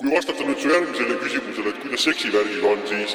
[0.00, 3.14] kui vastata nüüd su järgmisele küsimusele, et kuidas seksivärgiga on, siis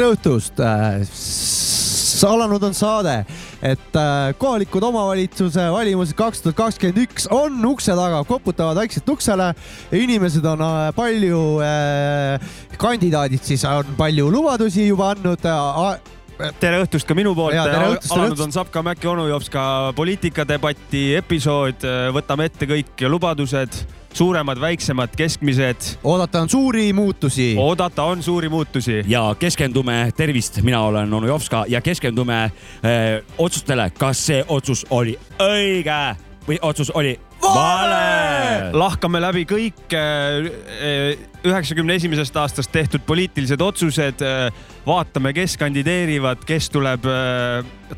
[0.00, 0.60] tere õhtust.
[2.24, 3.14] alanud on saade,
[3.64, 9.50] et äh, kohalikud omavalitsuse valimused kaks tuhat kakskümmend üks on ukse taga, koputavad vaikselt uksele.
[9.92, 12.40] inimesed on äh, palju, äh,
[12.80, 15.44] kandidaadid siis on palju lubadusi juba andnud
[16.60, 17.60] tere õhtust ka minu poolt.
[17.60, 21.84] alanud on Sapka Mäkki onu Jopska poliitikadebati episood.
[22.16, 25.76] võtame ette kõik lubadused suuremad, väiksemad, keskmised.
[26.04, 27.54] oodata on suuri muutusi.
[27.58, 29.04] oodata on suuri muutusi.
[29.06, 32.52] ja keskendume, tervist, mina olen onu Jovska ja keskendume
[32.84, 36.16] öö, otsustele, kas see otsus oli õige
[36.48, 38.70] või otsus oli vale.
[38.72, 39.94] lahkame läbi kõik
[41.44, 44.24] üheksakümne esimesest aastast tehtud poliitilised otsused.
[44.86, 47.04] vaatame, kes kandideerivad, kes tuleb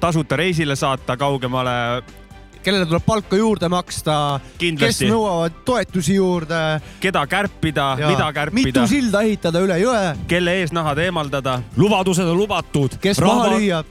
[0.01, 2.03] tasuta reisile saata kaugemale
[2.63, 6.63] kellele tuleb palka juurde maksta, kes nõuavad toetusi juurde.
[7.01, 8.71] keda kärpida, mida kärpida.
[8.71, 10.17] mitu silda ehitada üle jõe.
[10.29, 11.61] kelle eesnahad eemaldada.
[11.77, 12.99] lubadused on lubatud.
[13.01, 13.35] kes Rahva...
[13.35, 13.85] maha lüüa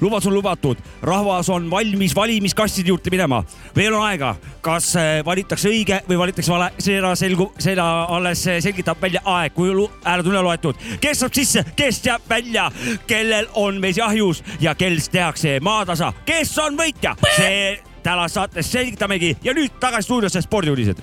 [0.00, 3.42] lubadus on lubatud, rahvas on valmis valimiskastide juurde minema,
[3.76, 8.60] veel on aega, kas äh, valitakse õige või valitakse vale, seda selgub, seda alles äh,
[8.64, 9.72] selgitab välja aeg, kui
[10.04, 10.78] hääled üle loetud.
[11.00, 12.70] kes saab sisse, kes jääb välja,
[13.06, 19.36] kellel on mees jahjus ja kel tehakse maatasa, kes on võitja, see täna saates selgitamegi
[19.44, 21.02] ja nüüd tagasi stuudiosse spordiuudised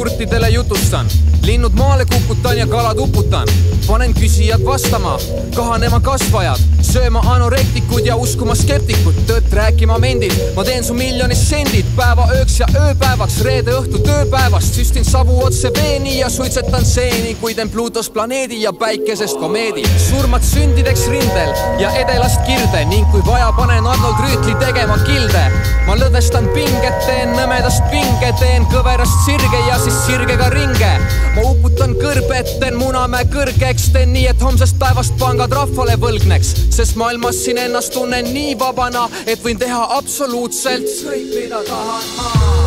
[0.00, 1.06] kurtidele jutustan.
[1.42, 3.48] linnud maale kukutan ja kalad uputan.
[3.90, 5.16] Panen küsijad vastama,
[5.56, 10.34] kahanema kasvajad, sööma anorektikud ja uskuma skeptikud, tõtt rääkima mendid.
[10.54, 15.72] ma teen su miljonist sendid päeva ööks ja ööpäevaks, reede õhtu tööpäevast süstin savu otse
[15.74, 19.82] veeni ja suitsetan seeni, kui teen Pluutost planeedi ja päikesest komeedi.
[20.06, 21.50] surmad sündideks rindel
[21.82, 25.44] ja edelast kirde ning kui vaja, panen Arnold Rüütli tegema kilde.
[25.86, 30.94] ma lõdvestan pinget, teen nõmedast pinge, teen kõverast sirge ja siis sirgega ringe.
[31.34, 36.96] ma uputan kõrbet, teen Munamäe kõrgeks, teen nii, et homsest päevast pangad rahvale võlgneks, sest
[37.00, 42.04] maailmas siin ennast tunnen nii vabana, et võin teha absoluutselt ükskõik mida tahan.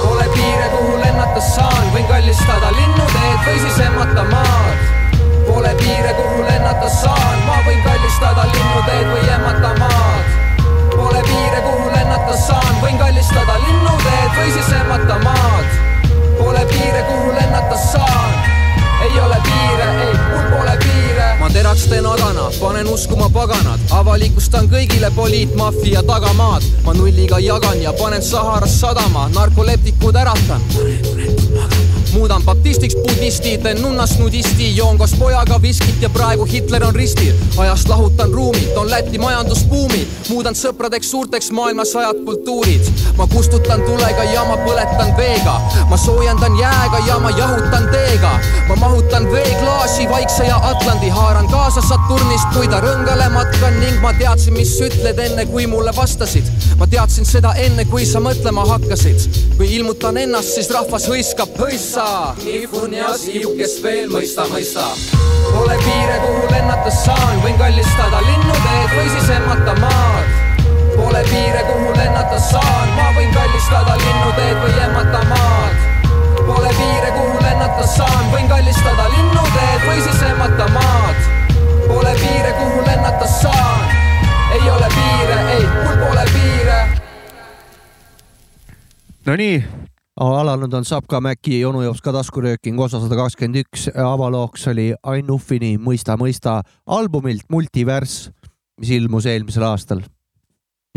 [0.03, 4.89] Pole piire, kuhu lennata saan, võin kallistada linnuteed või siis emmata maad.
[5.47, 10.25] Pole piire, kuhu lennata saan, ma võin kallistada linnuteed või emmata maad.
[10.95, 15.79] Pole piire, kuhu lennata saan, võin kallistada linnuteed või siis emmata maad.
[16.39, 18.62] Pole piire, kuhu lennata saan,
[19.03, 21.35] ei ole piire, ei, mul pole piire.
[21.39, 26.63] ma teraksten agana, panen uskuma paganad, avalikustan kõigile poliitmaffia tagamaad.
[26.85, 30.61] ma nulliga jagan ja panen Saharas sadama, narkoleptikud äratan.
[32.13, 37.33] muudan baptistiks budisti, teen nunnast nudisti, joon koos pojaga viskit ja praegu Hitler on ristil.
[37.57, 42.91] ajast lahutan ruumi, toon Läti majandusbuumi, muudan sõpradeks suurteks maailma sajad kultuurid.
[43.17, 45.55] Ma kustutan tulega ja ma põletan veega,
[45.89, 48.31] ma soojendan jääga ja ma jahutan teega.
[48.67, 54.13] ma mahutan veeklaasi Vaikse ja Atlandi, haaran kaasa Saturnist, kui ta rõngale matkan ning ma
[54.17, 56.49] teadsin, mis ütled enne, kui mulle vastasid.
[56.79, 59.27] ma teadsin seda enne, kui sa mõtlema hakkasid.
[59.57, 62.05] kui ilmutan ennast, siis rahvas hõiskab hõissa
[62.43, 64.87] nihvun ja siu, kes veel mõista, mõista.
[65.53, 70.42] Pole piire, kuhu lennata saan, võin kallistada linnuteed või siis emmata maad.
[70.95, 75.93] Pole piire, kuhu lennata saan, ma võin kallistada linnuteed või jämmata maad
[76.45, 81.21] Pole piire, kuhu lennata saan, võin kallistada linnuteed või siis emmata maad.
[81.87, 83.85] Pole piire, kuhu lennata saan,
[84.51, 86.79] ei ole piire, ei, mul pole piire.
[89.25, 89.63] Nonii.
[90.19, 95.31] alanud on Sapka Mäki, Onu Jops ka taskurööking, osa sada kakskümmend üks, avalooks oli Ain
[95.31, 98.29] Uffini Mõista, mõista albumilt Multiverss,
[98.81, 100.03] mis ilmus eelmisel aastal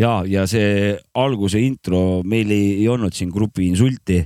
[0.00, 4.22] ja, ja see alguse intro meil ei, ei olnud siin grupi insulti,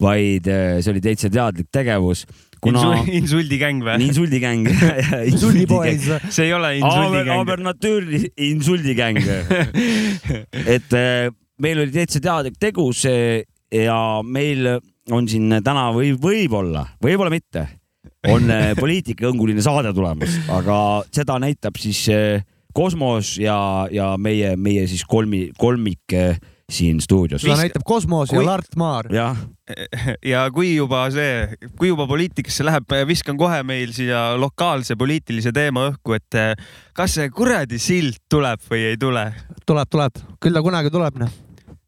[0.00, 2.24] vaid äh, see oli täitsa teadlik tegevus,
[2.60, 3.98] kuna insuldikäng või?
[4.08, 4.68] insuldikäng.
[5.28, 6.08] Insuldipoiss.
[6.32, 7.34] see ei ole Aber, insuldikäng.
[7.36, 9.20] aber natürlich insuldigang.
[10.76, 11.28] et äh,
[11.60, 14.78] meil oli täitsa teadlik tegus äh, ja meil
[15.10, 17.66] on siin täna või võib-olla, võib-olla mitte,
[18.30, 20.76] on poliitikahõnguline saade tulemas, aga
[21.12, 22.44] seda näitab siis äh,
[22.74, 26.38] Kosmos ja, ja meie, meie siis kolmi, kolmik äh,
[26.70, 27.42] siin stuudios.
[27.42, 29.08] seda näitab Kosmos ja Kui- Lart Maar.
[30.24, 35.88] ja kui juba see, kui juba poliitikasse läheb, viskan kohe meil siia lokaalse poliitilise teema
[35.90, 36.54] õhku, et eh,
[36.96, 39.28] kas see kuradi sild tuleb või ei tule?
[39.66, 41.38] tuleb, tuleb, küll ta kunagi tuleb, noh.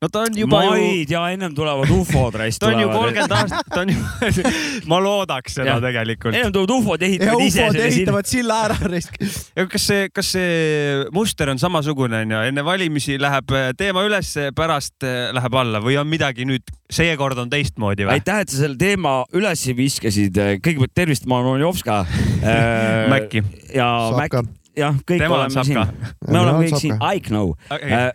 [0.03, 3.35] No ta on juba ju, maid ja ennem tulevad ufod raisk ta on ju kolmkümmend
[3.37, 4.01] aastat, ta on ju,
[4.91, 5.83] ma loodaks seda Jah.
[5.85, 6.35] tegelikult.
[6.35, 9.19] ennem tulevad ufod, ja ehitavad ise ufod ehitavad silla ära, risk.
[9.57, 15.07] ja kas see, kas see muster on samasugune onju, enne valimisi läheb teema üles, pärast
[15.39, 18.17] läheb alla või on midagi nüüd, seekord on teistmoodi või?
[18.19, 20.37] aitäh, et sa selle teema üles viskasid.
[20.65, 22.03] kõigepealt tervist, ma olen Oljovska
[22.43, 23.07] äh,.
[23.13, 23.45] Mäkki.
[23.71, 24.43] ja Sapka.
[24.43, 25.79] Mäkk, jah, kõik tema on oleme siin
[26.29, 27.55] me oleme kõik siin, I know.
[27.71, 28.11] Okay.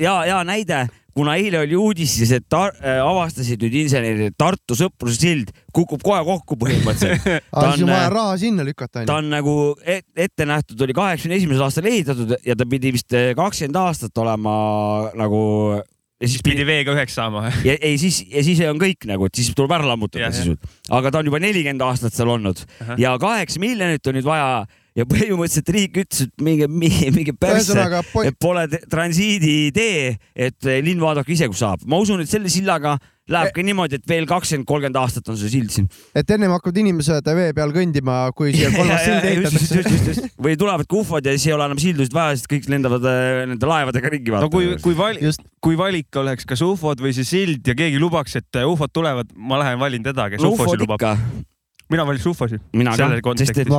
[0.00, 0.88] ja, ja näide,
[1.18, 5.52] kuna eile oli uudis, siis et tar- äh, avastasid nüüd insenerid, et Tartu Sõpruse sild
[5.74, 7.28] kukub kohe kokku põhimõtteliselt.
[7.52, 10.96] aga siis on vaja äh, raha sinna lükata, ta on nagu et, ette nähtud, oli
[10.96, 14.58] kaheksakümne esimesel aastal ehitatud ja ta pidi vist äh, kakskümmend aastat olema
[15.18, 15.44] nagu
[16.18, 17.46] ja siis pidi veega üheks saama.
[17.64, 20.62] ja ei siis ja siis on kõik nagu, et siis tuleb ära lammutada sisult.
[20.90, 22.98] aga ta on juba nelikümmend aastat seal olnud Ahah.
[22.98, 24.48] ja kaheksa miljonit on nüüd vaja
[24.98, 27.76] ja põhimõtteliselt riik ütles, et minge, minge, persse,
[28.26, 31.84] et pole te- transiiditee, et eh, linn vaadake ise, kus saab.
[31.86, 32.96] ma usun, et selle sillaga
[33.28, 35.88] läheb ka niimoodi, et veel kakskümmend, kolmkümmend aastat on see sild siin.
[36.16, 40.30] et ennem hakkavad inimesed vee peal kõndima, kui siia kolmas sild ehitatakse.
[40.40, 43.68] või tulevad kufod ja siis ei ole enam sildusid vaja, sest kõik lendavad eh, nende
[43.68, 44.82] laevadega ringi no kui, vaatama.
[44.86, 48.62] kui vali- Just., kui valik oleks, kas ufod või see sild ja keegi lubaks, et
[48.64, 51.04] ufod tulevad, ma lähen valin teda, kes no ufosid lubab.
[51.92, 52.62] Mina valiks ufosid.
[52.72, 53.72] mina ka sest et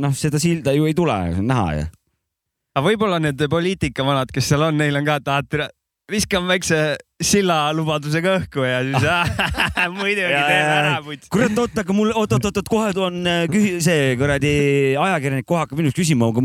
[0.00, 1.86] noh, seda silda ju ei tule, see on näha ju.
[2.76, 5.32] aga võib-olla need poliitikavanad, kes seal on, neil on ka, et
[6.12, 6.82] viskame väikse
[7.22, 9.04] silla lubadusega õhku ja siis
[9.98, 11.16] muidugi Ja, teeme ära ja..
[11.32, 14.52] kurat, oot, aga mul, oot, oot, oot, kohe tulen äh, küsi-, see kuradi
[14.98, 16.44] ajakirjanik kohe hakkab minust küsima, aga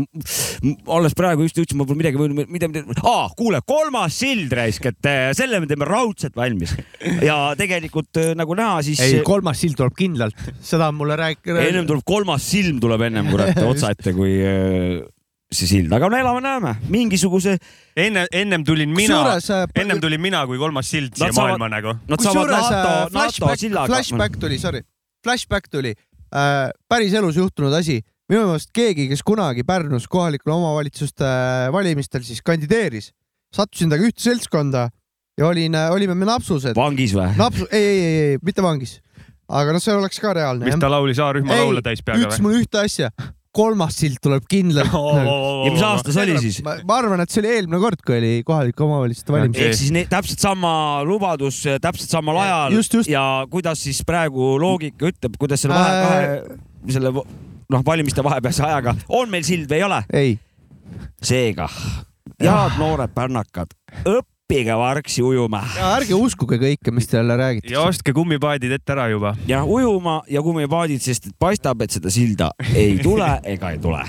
[0.98, 5.10] alles praegu just jõudsin, ma pole midagi, mida, mida, aa, kuule, kolmas sild raisk, et
[5.10, 6.76] äh, selle me teeme raudselt valmis.
[7.24, 11.62] ja tegelikult äh, nagu näha, siis ei, kolmas sild tuleb kindlalt, seda on mulle rääkinud.
[11.64, 15.06] ennem tuleb kolmas silm tuleb ennem kurat otsa ette, kui äh,
[15.50, 17.54] see sild, aga no elame-näeme, mingisuguse,
[17.96, 21.68] enne, ennem tulin mina, äh, ennem tulin mina kui kolmas sild Nad siia saavad- maailma
[21.72, 21.94] nagu.
[22.10, 24.82] kusjuures NATO, äh, flashback, flashback tuli, sorry,
[25.24, 25.94] flashback tuli
[26.34, 28.02] äh,, päris elus juhtunud asi.
[28.28, 33.14] minu meelest keegi, kes kunagi Pärnus kohalikul omavalitsuste äh, valimistel siis kandideeris,
[33.56, 34.82] sattusin temaga ühte seltskonda
[35.38, 36.76] ja olin, olime me napsused.
[36.76, 37.30] vangis või?
[37.40, 38.98] napsu, ei, ei, ei, ei, mitte vangis.
[39.48, 42.60] aga noh, see oleks ka reaalne mis ta laulis A-rühma laule täis peaga ütles mulle
[42.60, 43.08] ühte asja,
[43.58, 44.92] kolmas sild tuleb kindlalt.
[44.94, 46.60] ja mis aastas oli siis?
[46.64, 49.66] ma, arvan, et see oli eelmine kord, kui oli kohalike omavalitsuste valimised.
[49.66, 50.72] ehk siis ne, täpselt sama
[51.08, 53.10] lubadus täpselt samal ajal Just, just.
[53.10, 56.08] ja kuidas siis praegu loogika ütleb, kuidas selle vahe, Äh.
[56.08, 56.58] kahe,
[56.94, 60.02] selle noh, valimiste vahepealse ajaga on meil sild või ei ole?
[60.14, 60.34] ei,
[61.24, 61.66] seega,
[62.40, 67.80] head noored pärnakad, õppige vargsi ujuma ärge uskuge kõike, mis teile ja räägitakse.
[67.82, 69.34] ostke kummipaadid ette ära juba.
[69.46, 74.00] ja ujuma ja kummipaadid, sest et paistab, et seda silda ei tule ega ei tule.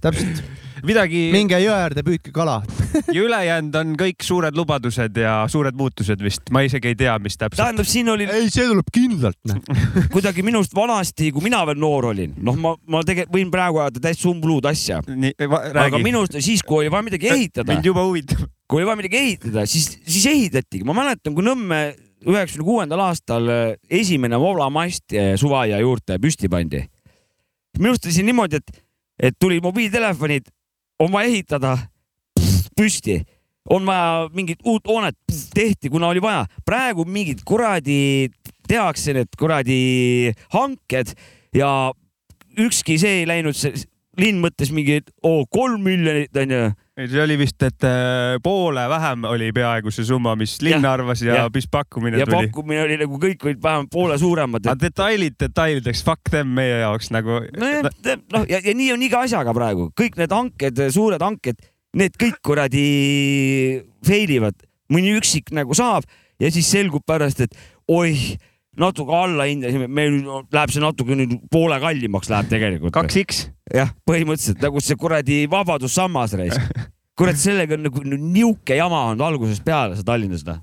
[0.00, 0.44] täpselt,
[0.86, 2.60] midagi minge jõe äärde, püüdke kala.
[3.14, 7.38] ja ülejäänud on kõik suured lubadused ja suured muutused vist, ma isegi ei tea, mis
[7.38, 7.62] täpselt.
[7.62, 9.56] tähendab, siin oli ei, see tuleb kindlalt.
[10.14, 14.04] kuidagi minust vanasti, kui mina veel noor olin, noh, ma, ma tegelikult võin praegu ajada
[14.08, 16.04] täitsa umbluud asja, aga räägi.
[16.04, 18.46] minust siis, kui oli vaja midagi ehitada mind, juba huvitab.
[18.70, 21.80] kui oli vaja midagi ehitada, siis, siis ehitatigi, ma mäletan, kui Nõmme
[22.28, 26.84] üheksakümne kuuendal aastal äh, esimene voolamast äh, suveaia juurde püsti pandi.
[27.78, 28.82] minu arust oli see niimoodi, et,
[29.30, 30.50] et tuli mobiiltelefonid,
[31.00, 31.76] on vaja ehitada
[32.76, 33.20] püsti,
[33.70, 35.16] on vaja mingit uut hoonet,
[35.54, 36.44] tehti, kuna oli vaja.
[36.64, 38.28] praegu mingid kuradi,
[38.68, 41.14] tehakse need kuradi hanked
[41.56, 41.92] ja
[42.58, 43.56] ükski see ei läinud,
[44.18, 46.70] linn mõtles mingi, oo kolm miljonit onju
[47.08, 51.22] see oli vist, et äh, poole vähem oli peaaegu see summa, mis linn Jah, arvas
[51.24, 51.50] ja, jah.
[51.54, 52.48] mis pakkumine ja tuli.
[52.48, 54.66] pakkumine oli nagu kõik olid vähemalt poole suuremad.
[54.66, 57.40] aga detailid detailideks, fuck them meie jaoks nagu.
[57.56, 57.88] nojah,
[58.34, 61.62] noh ja, ja nii on iga asjaga praegu, kõik need hanked, suured hanked,
[61.96, 62.86] need kõik kuradi
[64.06, 64.58] fail ivad,
[64.92, 66.08] mõni üksik nagu saab
[66.40, 67.56] ja siis selgub pärast, et
[67.90, 68.34] oih,
[68.78, 70.20] natuke alla hindasime, meil
[70.52, 72.94] läheb see natuke nüüd poole kallimaks läheb tegelikult.
[72.94, 73.42] kaks X.
[73.74, 76.56] jah, põhimõtteliselt nagu see kuradi vabadussammas reis.
[77.18, 80.60] kurat, sellega on nagu niuke jama olnud algusest peale see Tallinnas noh.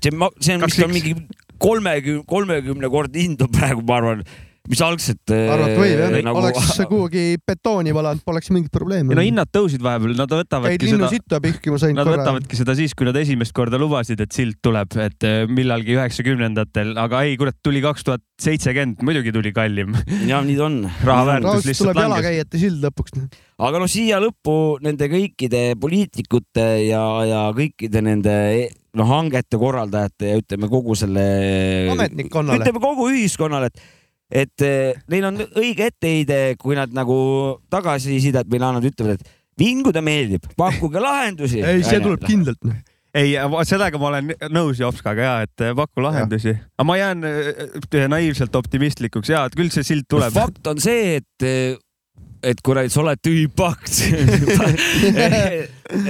[0.00, 0.10] see,
[0.40, 1.14] see on vist on mingi
[1.62, 4.24] kolmekümne, kolmekümne kord hind on praegu, ma arvan,
[4.70, 5.32] mis algselt.
[5.32, 9.24] arvata võib jah, nagu, oleks kuhugi betooni valanud, poleks mingit probleemi ja no.
[9.26, 12.20] hinnad tõusid vahepeal, nad käid võtavadki linnu seda, sitta pihkima sain nad korra.
[12.22, 16.92] võtavadki seda siis, kui nad esimest korda lubasid, et silt tuleb, et eh, millalgi üheksakümnendatel,
[17.02, 19.96] aga ei, kurat, tuli kaks tuhat seitsekümmend, muidugi tuli kallim.
[20.30, 20.78] ja nii ta on.
[21.06, 22.18] raha väärtus lihtsalt tuleb langes.
[22.18, 23.18] jalakäijate sild lõpuks.
[23.66, 24.54] aga no siia lõppu
[24.84, 28.36] nende kõikide poliitikute ja, ja kõikide nende
[28.98, 31.24] noh, hangete korraldajate ja ütleme kogu selle.
[31.92, 32.62] ametnikkonnale.
[32.62, 33.84] ütleme kogu ühiskonnale, et,
[34.32, 37.16] et eh, neil on õige etteheide, kui nad nagu
[37.72, 41.60] tagasisidet meile annavad, ütlevad, et vinguda meeldib, pakkuge lahendusi.
[41.60, 42.62] ei, see tuleb kindlalt.
[42.64, 42.80] noh.
[43.12, 43.36] ei,
[43.68, 46.56] sellega ma olen nõus Jopskaga ja, et eh, paku lahendusi.
[46.56, 50.32] aga ma jään eh, naiivselt optimistlikuks ja, et küll see silt tuleb.
[50.32, 51.48] fakt on see, et,
[52.42, 53.92] et kuradi, sa oled tühi pakt.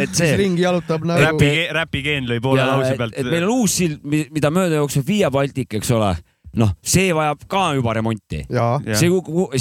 [0.02, 0.34] et see.
[0.38, 1.26] ringi jalutab nagu.
[1.26, 5.34] räpi, räpigeen lõi poole lause pealt et meil on uus sild, mida mööda jookseb Via
[5.34, 6.14] Baltic, eks ole.
[6.60, 8.44] noh, see vajab ka juba remonti.
[8.48, 9.10] see,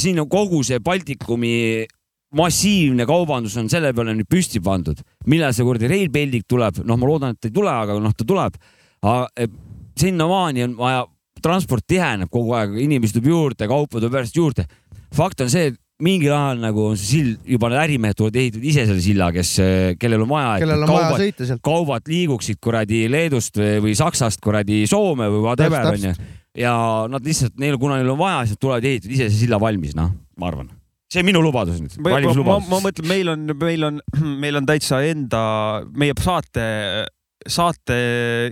[0.01, 1.87] siin on kogu see Baltikumi
[2.37, 4.99] massiivne kaubandus on selle peale nüüd püsti pandud.
[5.27, 8.27] millal see kuradi Rail Baltic tuleb, noh, ma loodan, et ei tule, aga noh, ta
[8.27, 8.59] tuleb.
[9.99, 11.05] sinnamaani on vaja,
[11.41, 14.67] transport tiheneb kogu aeg, inimesi tuleb juurde, kaupa tuleb järjest juurde.
[15.15, 18.67] fakt on see, et mingil ajal nagu on see sild juba need ärimehed tulevad ehitavad
[18.71, 19.51] ise selle silla, kes,
[20.01, 20.53] kellel on vaja,
[21.19, 21.63] sõita sealt.
[21.65, 26.15] kaubad liiguksid kuradi Leedust või või Saksast kuradi Soome või whatever onju.
[26.57, 26.73] Ja
[27.11, 29.59] nad lihtsalt neil, kuna neil on vaja, siis nad tulevad ja ehitavad ise see silla
[29.61, 30.71] valmis, noh, ma arvan.
[31.11, 32.83] see on minu lubadus nüüd, valimislubadus ma.
[32.83, 34.03] mõtlen, meil on, meil on,
[34.43, 35.41] meil on täitsa enda,
[35.95, 36.65] meie saate,
[37.47, 37.97] saate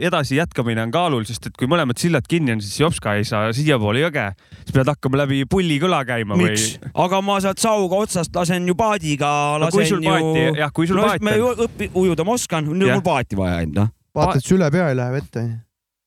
[0.08, 3.52] edasi jätkamine on kaalul, sest et kui mõlemad sillad kinni on, siis Jopska ei saa
[3.56, 4.26] siiapoole jõge,
[4.64, 6.56] siis pead hakkama läbi Pulli kõla käima või
[7.04, 10.60] aga ma sealt Sauga otsast lasen ju paadiga, no kui lasen sul paati, ju.
[10.64, 11.66] jah, kui sul no paati me on.
[11.68, 13.96] õpi-, ujuda ma oskan, nüüd on mul paati vaja ainult, noh.
[14.16, 15.50] vaata, et see üle pea ei lähe vette.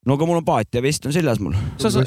[0.07, 1.57] No aga mul on paat ja vest on seljas mul.
[1.81, 2.07] sa sa-,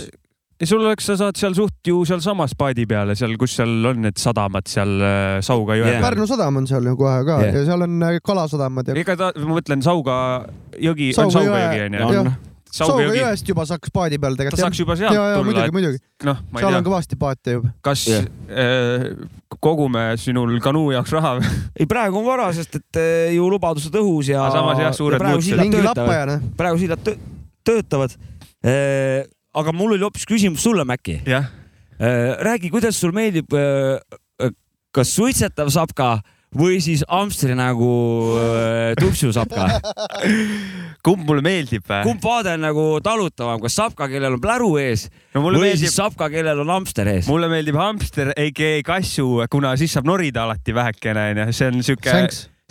[0.64, 4.20] sul oleks, sa saad seal suht ju sealsamas paadi peale, seal, kus seal on need
[4.22, 6.02] sadamad seal äh, Sauga jõe peal.
[6.10, 7.60] Pärnu sadam on seal ju kohe ka Jah.
[7.60, 10.18] ja seal on äh, kalasadamad ja ega ta, ma mõtlen Sauga
[10.80, 12.26] jõgi, on Sauga jõgi Ja onju.
[12.26, 12.36] on.
[12.76, 14.64] Sauga Sauga jõgi, jõest juba saaks paadi peal ta tegelikult.
[14.66, 16.00] saaks juba sealt ja, ja tulla muidugi,, muidugi.
[16.00, 17.72] ei seal on tea, kõvasti paate juba.
[17.88, 18.26] kas Jah.
[18.52, 19.06] äh,
[19.64, 21.54] kogume sinul kanuu jaoks raha või?
[21.80, 24.50] ei, praegu on vara, sest et eh, ju lubadused õhus ja.
[24.56, 25.56] Samas jah, suured praegu muutused.
[25.56, 27.24] sillad töötavad,
[27.66, 28.16] töötavad.
[29.56, 31.20] aga mul oli hoopis küsimus sulle, Mäkki.
[31.26, 31.50] jah,
[32.46, 33.52] räägi, kuidas sul meeldib,
[34.96, 36.16] kas suitsetav sapka
[36.56, 37.90] või siis Amsteri nagu
[38.40, 39.68] äh, tupsusapka?
[41.06, 42.02] kumb mulle meeldib või?
[42.08, 45.86] kumb vaade on nagu talutavam, kas sapka, kellel on pläru ees no mulle või meeldib
[45.86, 47.30] siis, sapka, kellel on Amster ees?
[47.32, 52.20] mulle meeldib hamster, AKA kassu, kuna siis saab norida alati vähekene onju, see on siuke,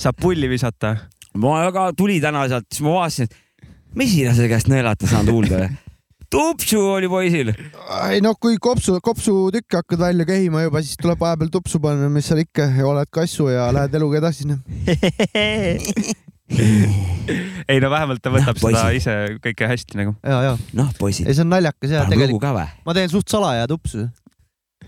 [0.01, 0.97] saab pulli visata.
[1.39, 3.41] ma väga tuli täna sealt, siis ma vaatasin, et
[3.99, 5.73] mesilase käest nõelata saan kuulda või?
[6.35, 7.53] tupsu oli poisil.
[8.11, 12.27] ei no kui kopsu, kopsutükke hakkad välja käima juba, siis tuleb vahepeal tupsu panna, mis
[12.31, 14.49] seal ikka, oled kassu ja lähed eluga edasi.
[14.51, 14.59] noh.
[17.73, 20.13] ei no vähemalt ta võtab Noh, seda ise kõike hästi nagu.
[20.21, 22.45] ja, ja, noh, poisid ei, see on naljakas ja tegelikult
[22.85, 24.09] ma teen suht salaja tupsu.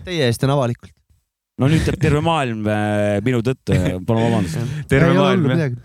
[0.05, 0.93] Teie eest teen avalikult.
[1.57, 3.73] no nüüd teeb terve maailm äh, minu tõttu,
[4.07, 4.57] palun vabandust.
[4.91, 5.77] terve maailm jah.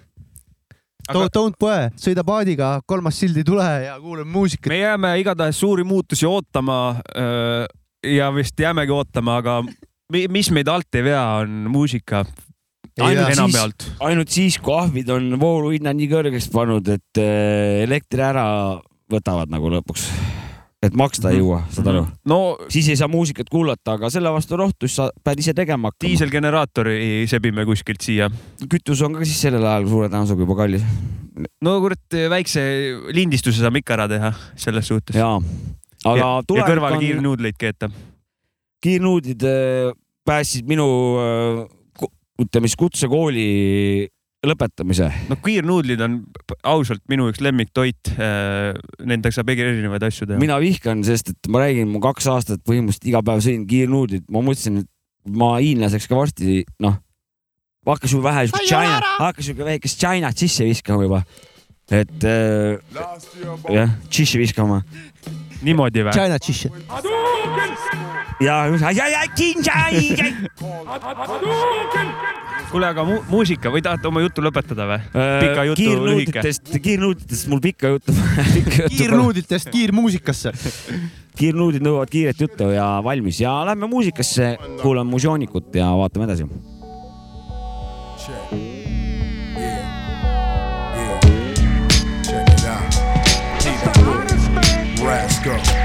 [1.08, 4.68] Aga- Don't poe, sõida paadiga, kolmas sild ei tule ja kuulame muusikat.
[4.70, 7.00] me jääme igatahes suuri muutusi ootama
[8.06, 9.62] ja vist jäämegi ootama, aga
[10.12, 12.24] mi- mis meid alt ei vea, on muusika
[13.00, 17.18] Ainult siis- ainult siis, kui ahvid on vooluhinna nii kõrgeks pannud, et
[17.82, 18.78] elektri ära
[19.10, 20.06] võtavad nagu lõpuks.
[20.82, 22.02] Et maksta ei jõua, saad aru?
[22.28, 22.38] no
[22.72, 26.08] siis ei saa muusikat kuulata, aga selle vastu rohtus sa pead ise tegema hakkama.
[26.08, 26.96] diiselgeneraatori
[27.30, 28.30] sebime kuskilt siia.
[28.66, 30.86] kütus on ka siis sellel ajal suure tõenäosusega juba kallis.
[31.62, 32.64] no kurat, väikse
[33.14, 34.32] lindistuse saame ikka ära teha
[34.66, 35.18] selles suhtes.
[35.18, 35.36] jaa,
[36.04, 37.90] aga ja, tulevik on, kiirnuudleid keeta.
[38.82, 39.92] kiirnuudid äh,
[40.26, 40.88] päästsid minu
[41.22, 42.10] äh,
[42.42, 43.46] ütleme siis kutsekooli
[44.46, 45.06] lõpetamise.
[45.30, 46.16] no kiirnuudlid on
[46.66, 48.12] ausalt minu üks lemmiktoit.
[48.16, 50.40] Nendega saab eri- erinevaid asju teha.
[50.42, 54.42] mina vihkan, sest et ma räägin, ma kaks aastat põhimõtteliselt iga päev sõin kiirnuudlit, ma
[54.42, 54.90] mõtlesin, et
[55.38, 56.98] ma hiinlaseks ka varsti, noh,
[57.86, 61.22] hakkas juba vähe siukest China, hakkas siuke väikest Chinat sisse viskama juba.
[61.92, 62.78] et äh,
[63.70, 64.82] jah, sisse viskama.
[65.62, 66.14] Niimoodi või?
[66.16, 66.66] China Chish.
[68.42, 69.22] Ja, ja, ja, ja,
[72.72, 74.98] kuule, aga mu muusika või tahate oma juttu lõpetada või?
[75.12, 76.40] pika jutu lühike.
[76.40, 78.16] kiirnuuditest, kiirnuuditest mul pikka juttu.
[78.96, 80.54] kiirnuuditest kiirmuusikasse.
[81.38, 86.48] kiirnuudid nõuavad kiiret juttu ja valmis ja lähme muusikasse, kuulame Mužoonikut ja vaatame edasi.
[88.22, 88.81] Check.
[95.42, 95.81] go.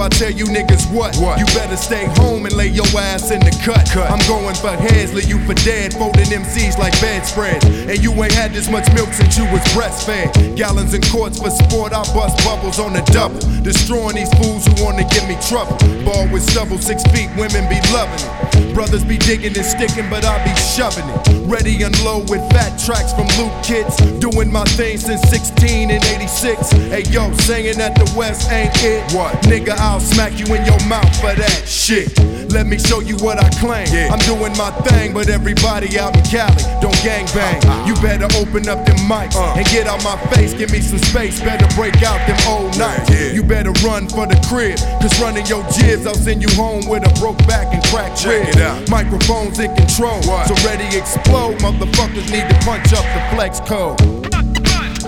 [0.00, 1.16] I tell you niggas what?
[1.16, 1.38] What?
[1.38, 3.88] You better stay home and lay your ass in the cut.
[3.90, 4.10] cut.
[4.10, 7.64] I'm going for heads, leave you for dead, folding MCs like bedspreads.
[7.64, 10.56] And you ain't had this much milk since you was breastfed.
[10.56, 13.40] Gallons and quarts for sport, I bust bubbles on the double.
[13.62, 15.76] Destroying these fools who wanna give me trouble.
[16.04, 18.74] Ball with stubble, six feet, women be loving it.
[18.74, 21.48] Brothers be digging and sticking, but I be shoving it.
[21.50, 23.96] Ready and low with fat tracks from Luke Kids.
[24.20, 26.70] Doing my thing since 16 and 86.
[26.70, 29.02] Hey yo, saying that the West ain't it.
[29.12, 29.34] What?
[29.42, 32.12] Nigga, I'll smack you in your mouth for that shit.
[32.52, 33.88] Let me show you what I claim.
[34.12, 37.56] I'm doing my thing, but everybody out in Cali don't gang bang.
[37.88, 40.52] You better open up them mics and get out my face.
[40.52, 41.40] Give me some space.
[41.40, 43.08] Better break out them old nights.
[43.32, 47.08] You better run for the crib, cause running your jibs, I'll send you home with
[47.08, 48.90] a broke back and cracked ribs.
[48.90, 51.56] Microphones in control, so ready explode.
[51.64, 53.98] Motherfuckers need to punch up the flex code.
[54.36, 54.98] Run the line.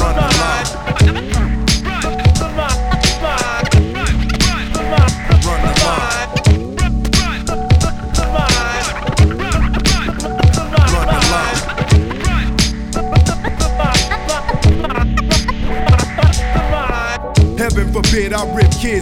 [0.00, 0.33] Run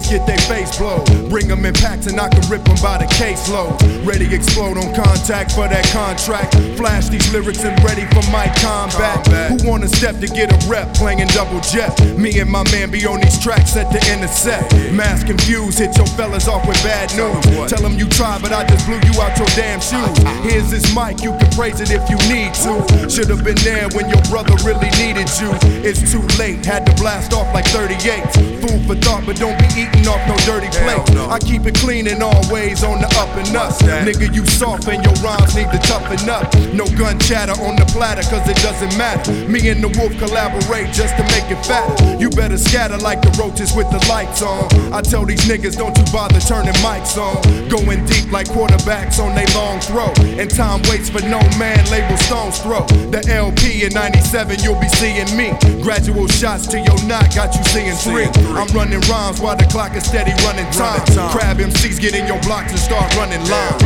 [0.02, 1.04] kids, get their face blown.
[1.28, 3.78] Bring them in packs and I can rip them by the caseload.
[4.06, 6.54] Ready to explode on contact for that contract.
[6.76, 9.26] Flash these lyrics and ready for my combat.
[9.50, 11.92] Who wanna step to get a rep playing double jet?
[12.16, 14.72] Me and my man be on these tracks at the intercept.
[14.92, 17.70] Mass confused, hit your fellas off with bad news.
[17.70, 20.18] Tell them you tried, but I just blew you out your damn shoes.
[20.42, 23.08] Here's this mic, you can praise it if you need to.
[23.08, 25.50] Should've been there when your brother really needed you.
[25.84, 28.22] It's too late, had to blast off like 38.
[28.62, 31.04] Food for thought, but don't be eating off no dirty plate.
[31.28, 33.72] I keep it clean and always on the up and up.
[34.06, 36.52] Nigga, you soft and your rhymes need to toughen up.
[36.72, 39.32] No gun chatter on the platter, cause it doesn't matter.
[39.48, 41.94] Me and the wolf collaborate just to make it fatter.
[42.18, 44.68] You better scatter like the roaches with the lights on.
[44.92, 47.42] I tell these niggas, don't you bother turning mics on.
[47.68, 50.12] Going deep like quarterbacks on they long throw.
[50.38, 52.86] And time waits for no man, label Stone's throw.
[53.10, 55.52] The LP in 97, you'll be seeing me.
[55.82, 58.28] Gradual shots to your knot, got you seeing three.
[58.54, 61.00] I'm running rhymes while the clock is steady running time.
[61.32, 63.82] Crab MCs get in your blocks and start running lines.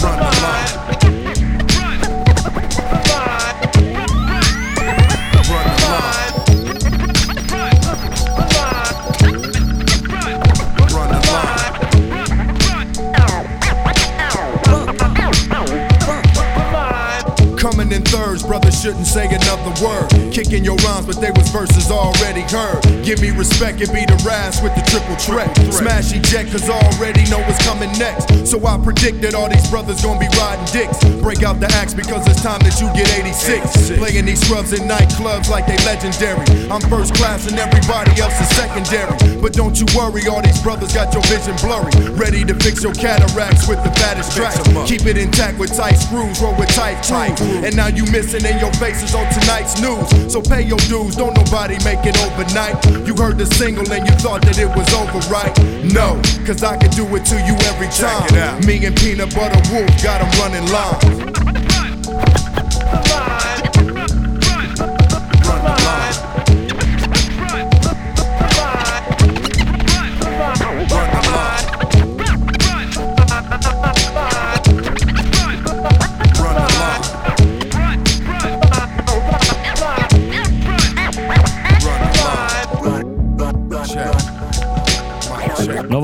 [0.00, 0.20] Run.
[0.20, 0.28] Run.
[10.92, 11.18] Run.
[17.58, 20.17] Coming in thirds, brothers shouldn't say another word.
[20.38, 22.78] Kicking your rhymes, but they was verses already heard.
[23.02, 25.50] Give me respect, it be the ras with the triple threat.
[25.74, 28.46] Smash eject, cause I already know what's coming next.
[28.46, 31.02] So I predict that all these brothers gonna be riding dicks.
[31.18, 33.98] Break out the axe because it's time that you get 86.
[33.98, 36.46] Playing these scrubs in nightclubs like they legendary.
[36.70, 39.18] I'm first class and everybody else is secondary.
[39.42, 41.90] But don't you worry, all these brothers got your vision blurry.
[42.14, 44.62] Ready to fix your cataracts with the fattest tracks.
[44.86, 47.34] Keep it intact with tight screws, roll with tight tight.
[47.66, 50.27] And now you missing in your faces on tonight's news.
[50.28, 52.76] So pay your dues, don't nobody make it overnight.
[53.06, 55.56] You heard the single and you thought that it was over, right?
[55.82, 58.60] No, cause I can do it to you every time.
[58.66, 61.37] Me and Peanut Butter Wolf got 'em running lines.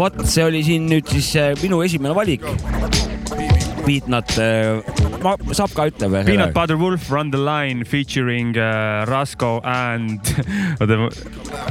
[0.05, 2.45] vot, see oli siin nüüd siis äh, minu esimene valik.
[3.85, 4.31] Beatnut,
[5.53, 6.23] saab ka ütle või?
[6.25, 10.25] Peanut Butter Wolf Run the Line featuring uh, Rasko and,
[10.81, 11.11] oota,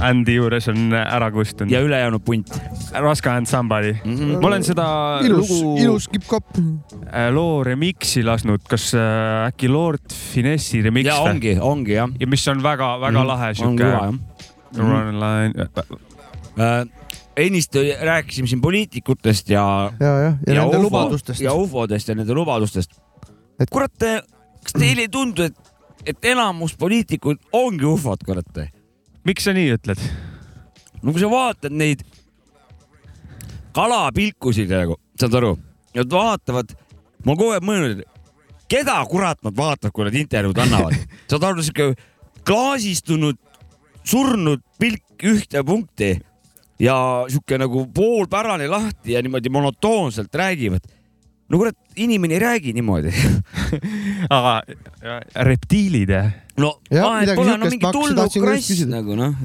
[0.05, 1.81] Andy juures on ära kustunud ja.
[1.85, 2.53] ülejäänud punt.
[2.93, 4.15] Rasko and Somebody mm.
[4.15, 4.41] -hmm.
[4.41, 4.87] ma olen seda
[5.25, 6.57] ilus, lugu ilus kipp-kopp.
[7.09, 12.09] äh, loo remix'i lasknud, kas äh, äkki Lord Finesse'i remix ja ongi, ongi jah.
[12.19, 14.13] ja mis on väga-väga lahe on siuke kõva jah.
[14.77, 15.69] Run the Line.
[16.53, 16.85] Äh,
[17.37, 21.53] ennist rääkisime siin poliitikutest ja, ja, jah, ja nende UFO lubadustest ja.
[21.53, 22.91] ufodest ja nende lubadustest
[23.61, 23.69] Et-.
[23.71, 23.93] kurat,
[24.63, 25.73] kas teile ei tundu, et
[26.05, 28.63] et enamus poliitikud ongi ufod, kurat.
[29.23, 30.01] miks sa nii ütled?
[31.01, 32.03] no kui sa vaatad neid
[33.75, 35.55] kalapilkusid nagu, saad aru,
[35.97, 36.75] nad vaatavad,
[37.25, 38.03] ma kogu aeg mõelnud,
[38.71, 40.99] keda kurat nad vaatavad, kui nad intervjuud annavad.
[41.31, 41.95] saad aru, sihuke
[42.45, 43.39] klaasistunud,
[44.05, 46.13] surnud pilk ühte punkti
[46.79, 46.95] ja
[47.29, 50.81] sihuke nagu poolpärane lahti ja niimoodi monotoonselt räägivad.
[51.49, 53.11] no kurat, inimene ei räägi niimoodi.
[54.37, 54.61] aga
[55.35, 56.31] reptiilid jah?
[56.57, 58.91] no vahet midagi pole, no mingi ma hakkasin- tulnuk tahtsin ka just rass küsida.
[58.95, 59.35] nagu noh,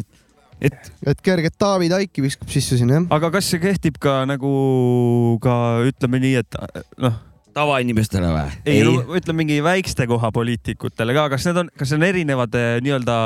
[0.61, 3.07] et et kerget Taavi Taiki viskab sisse sinna jah.
[3.19, 5.55] aga kas see kehtib ka nagu ka
[5.89, 6.61] ütleme nii, et
[6.99, 7.17] noh,
[7.59, 8.59] tavainimestele või?
[8.69, 12.77] ei no ütleme mingi väikeste koha poliitikutele ka, kas need on, kas on erinevad eh,
[12.85, 13.19] nii-öelda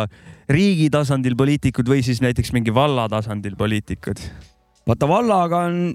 [0.53, 4.25] riigi tasandil poliitikud või siis näiteks mingi valla tasandil poliitikud?
[4.89, 5.93] vaata vallaga on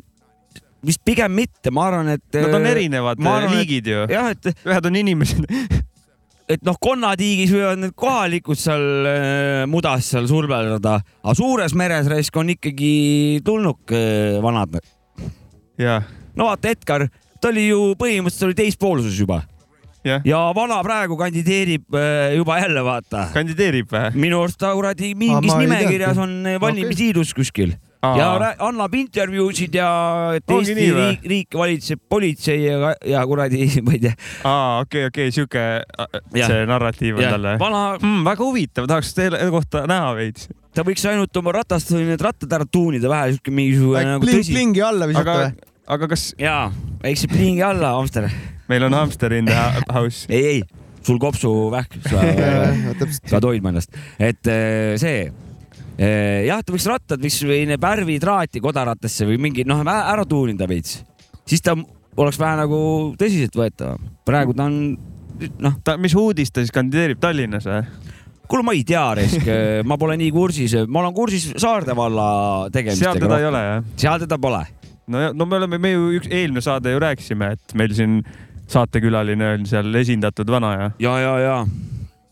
[0.86, 2.26] vist pigem mitte, ma arvan, et.
[2.38, 4.06] Nad on erinevad ma arvan, liigid ju.
[4.12, 5.48] jah, et, ühed on inimesed.
[6.54, 12.38] et noh, konnatiigis võivad need kohalikud seal äh, mudas seal surveldada, aga suures meres raisk
[12.40, 12.94] on ikkagi
[13.46, 14.80] tulnuk äh, vanad.
[16.38, 17.08] no vaata, Edgar,
[17.42, 19.42] ta oli ju põhimõtteliselt oli teispoolsus juba
[20.08, 20.22] jah.
[20.26, 23.28] ja vana praegu kandideerib äh, juba jälle, vaata.
[23.34, 24.14] kandideerib või?
[24.28, 27.76] minu arust ta kuradi Aa, mingis ei nimekirjas on valimisliidus kuskil
[28.08, 29.88] ja rää- annab intervjuusid ja
[30.38, 34.14] et Ongi Eesti nii riik, riik valitseb politsei ja, ja kuradi, ma ei tea.
[34.48, 35.64] aa, okei, okei, sihuke
[36.38, 36.46] Jah.
[36.48, 37.58] see narratiiv on tal või?
[37.66, 40.48] vana, Hmm, väga huvitav, tahaks teile kohta näha veits.
[40.78, 44.44] ta võiks ainult oma ratast või need rattad ära tuunida vähe, siuke mingisugune nagu Bling,
[44.46, 44.54] tõsi.
[44.56, 45.52] blingi alla visata või?,
[45.88, 46.68] aga kas jaa,
[47.04, 48.28] väikse plingi alla, Amster.
[48.68, 50.28] meil on hamster in the house?
[50.30, 50.62] ei, ei,
[51.06, 52.24] sul kopsuvähk, sa
[53.00, 53.28] täpselt.
[53.30, 58.64] pead hoidma ennast, et eh, see eh, jah, ta võiks rattad, võiks või need värvitraati
[58.64, 61.00] kodarattasse või mingi noh, ära tuunida veits,
[61.48, 61.78] siis ta
[62.18, 62.82] oleks vähe nagu
[63.20, 64.02] tõsiseltvõetav.
[64.28, 64.82] praegu ta on
[65.64, 67.84] noh, ta, mis uudis ta siis kandideerib Tallinnas või?
[68.48, 69.48] kuule, ma ei tea, Resk,
[69.90, 72.28] ma pole nii kursis, ma olen kursis Saarde valla
[72.74, 73.14] tegemistega.
[73.14, 73.88] seal teda ei ole jah?
[74.04, 74.66] seal teda pole.
[75.08, 78.20] No ja, no me oleme, me ju üks eelmine saade ju rääkisime, et meil siin
[78.68, 80.90] saatekülaline on seal esindatud vana ja.
[81.00, 81.58] ja, ja, ja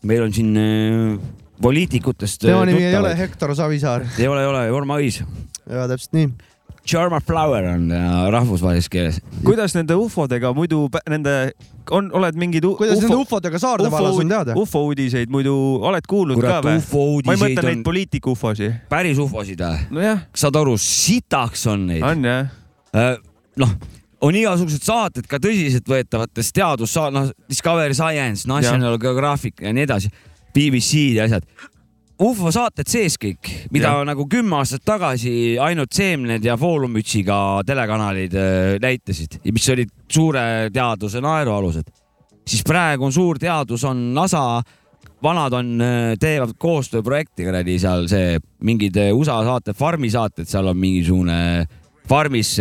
[0.06, 1.14] meil on siin äh,
[1.62, 2.44] poliitikutest.
[2.44, 4.04] tema nimi ei ole Hektor Savisaar.
[4.18, 5.22] ei ole, ei ole, Jorma Õis.
[5.70, 6.28] ja täpselt nii.
[6.86, 9.16] Charma Flower on äh, rahvusvahelises keeles.
[9.44, 11.32] kuidas nende ufodega muidu nende
[11.90, 14.54] on, oled mingeid u- kuidas nende ufo, ufodega Saarde vallas on teada?
[14.60, 16.84] ufo uudiseid muidu oled kuulnud kurat, ka või?
[16.84, 18.78] ufo ma ei mõtle neid on poliitika ufosid.
[18.92, 19.82] päris ufosid või?
[19.98, 22.06] nojah, saad aru, sitaks on neid.
[22.06, 22.54] on jah.
[23.60, 23.72] noh,
[24.24, 30.12] on igasugused saated ka tõsiseltvõetavatest teadus, noh, Discovery Science, National Geographic ja nii edasi,
[30.56, 31.44] BBC ja asjad.
[32.22, 34.06] ufo saated sees kõik, mida ja.
[34.08, 41.20] nagu kümme aastat tagasi ainult seemned ja foolumütsiga telekanalid äh, näitasid, mis olid suure teaduse
[41.20, 41.92] naerualused,
[42.46, 44.62] siis praegu on suur teadus, on NASA,
[45.22, 45.76] vanad on,
[46.20, 51.36] teevad koostööprojekti kuradi seal see mingid äh, USA saated, Farmi saated, seal on mingisugune
[52.06, 52.54] farmis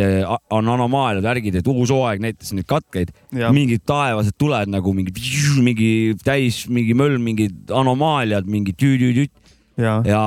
[0.54, 3.14] on anomaaliad, värgid, et uus hooaeg näitas neid katkeid,
[3.54, 5.14] mingid taevased tuled nagu mingi,
[5.62, 5.90] mingi
[6.26, 9.32] täis, mingi möll, mingid anomaaliad, mingi tüütüütüüt
[9.82, 10.22] ja, ja,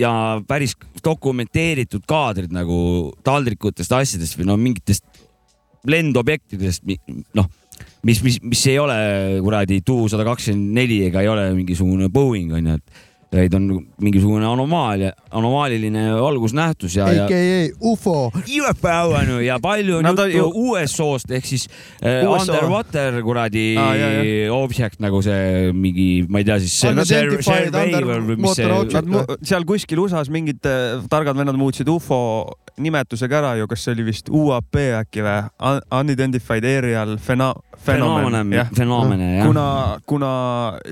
[0.00, 0.12] ja
[0.48, 5.04] päris dokumenteeritud kaadrid nagu taldrikutest, asjadest või no mingitest
[5.88, 6.86] lendobjektidest,
[7.36, 7.48] noh,
[8.06, 8.96] mis, mis, mis ei ole
[9.42, 13.66] kuradi Tu sada kakskümmend neli ega ei ole mingisugune Boeing onju, et vaid on
[14.04, 18.30] mingisugune anomaalia, anomaaliline valgusnähtus ja, ja AKA ufo.
[18.36, 21.64] UFO on ju ja palju on juttu ju- USO-st ehk siis
[22.04, 22.52] äh, USO.
[22.52, 26.76] underwater kuradi Aa, jah, object nagu see mingi, ma ei tea siis.
[29.42, 32.18] Seal kuskil USA-s mingid äh, targad vennad muutsid ufo
[32.82, 35.40] nimetusega ära ju, kas see oli vist UAP äkki või
[35.72, 39.46] Un- Unidentified Aerial Pheno- Phenomenon, fenomen jah., fenomen jah.
[39.48, 39.66] kuna,
[40.08, 40.30] kuna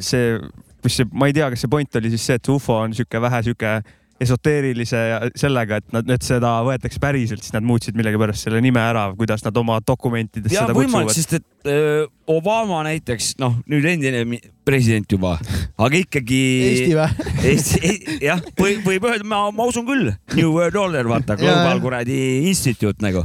[0.03, 0.38] see,
[0.84, 2.94] mis see, ma ei tea, kas see point oli siis see, et see ufo on
[2.96, 3.80] sihuke vähe sihuke
[4.20, 8.82] esoteerilise ja sellega, et nad, et seda võetakse päriselt, siis nad muutsid millegipärast selle nime
[8.82, 11.16] ära, kuidas nad oma dokumentides ja seda võimalik, kutsuvad.
[11.16, 15.38] sest et öö, Obama näiteks, noh, nüüd endine president juba,
[15.80, 16.42] aga ikkagi.
[16.66, 17.30] Eesti või?
[17.50, 17.94] Eesti,
[18.28, 22.20] jah, võib, võib öelda, ma, ma usun küll, New World Order, vaata, Global kuradi
[22.52, 23.24] instituut nagu,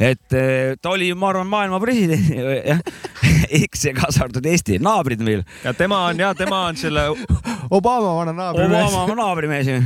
[0.00, 2.28] et öö, ta oli, ma arvan, maailma president,
[2.70, 2.80] jah,
[3.60, 7.08] eks kaasa arvatud Eesti naabrid meil, ja tema on ja tema on selle,
[7.70, 8.88] Obama vana naabrimees.
[8.92, 9.82] Obama naabrimees ju,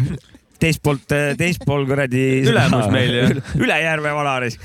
[0.61, 2.25] teist poolt, teist pool kuradi.
[2.49, 3.29] Ülemus meil ju.
[3.65, 4.59] üle järve valaris.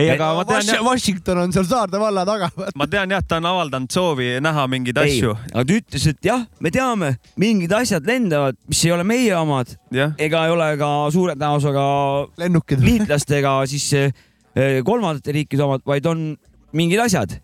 [0.00, 2.48] ei, aga ma tean, Washington on seal Saarde valla taga.
[2.78, 5.34] ma tean jah, ta on avaldanud soovi näha mingeid asju.
[5.52, 9.74] aga ta ütles, et jah, me teame, mingid asjad lendavad, mis ei ole meie omad
[9.94, 11.86] jah, ega ei ole ka suure tõenäosusega
[12.44, 12.84] lennukid.
[12.86, 13.90] liitlastega siis
[14.84, 16.36] kolmandate riikide omad, vaid on
[16.76, 17.36] mingid asjad,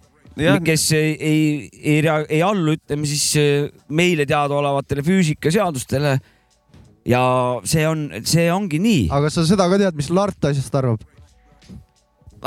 [0.64, 1.42] kes ei, ei,
[1.80, 6.18] ei, ei allu, ütleme siis eh, meile teadaolevatele füüsikaseadustele.
[7.06, 7.22] ja
[7.64, 9.04] see on, see ongi nii.
[9.14, 11.04] aga sa seda ka tead, mis Lart asjast arvab?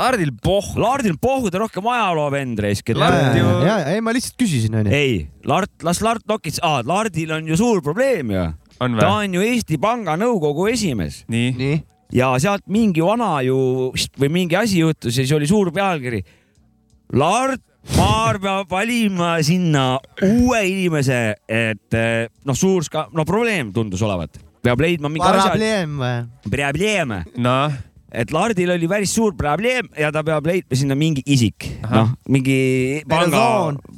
[0.00, 0.76] Lardil pohh.
[0.80, 2.92] Lardil pohhu ta rohkem ajaloo vend reisk.
[2.96, 4.92] Lart ju- ja, ei ma lihtsalt küsisin onju.
[4.94, 8.46] ei, Lart, las Lart nokits ah,, Lardil on ju suur probleem ju.
[8.80, 11.50] on ta on ju Eesti Panga Nõukogu esimees nii.
[11.58, 11.80] nii,
[12.12, 16.22] ja sealt mingi vana ju või mingi asi juhtus ja siis oli suur pealkiri.
[17.18, 17.62] Lart
[17.96, 19.84] Maar peab valima sinna
[20.22, 25.54] uue inimese, et eh, noh, suur ska-, no probleem tundus olevat, peab leidma mingi asja,
[25.54, 25.96] probleem
[27.40, 27.78] noh,
[28.10, 32.60] et Lardil oli päris suur probleem ja ta peab leidma sinna mingi isik, noh, mingi
[33.08, 33.46] panga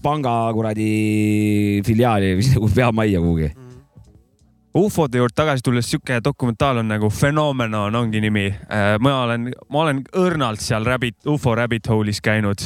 [0.05, 3.53] panga kuradi filiaali või nagu peamajja kuhugi.
[4.75, 8.55] Ufode juurde tagasi tulles sihuke dokumentaal on nagu Phenomenon ongi nimi.
[9.01, 12.65] ma olen, ma olen õrnalt seal rabbit, ufo rabbit hole'is käinud.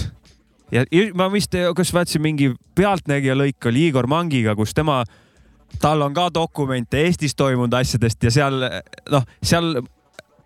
[0.73, 5.05] ja ma vist, kas vaatasin mingi Pealtnägija lõik oli Igor Mangiga, kus tema,
[5.81, 8.63] tal on ka dokumente Eestis toimunud asjadest ja seal
[9.11, 9.77] noh, seal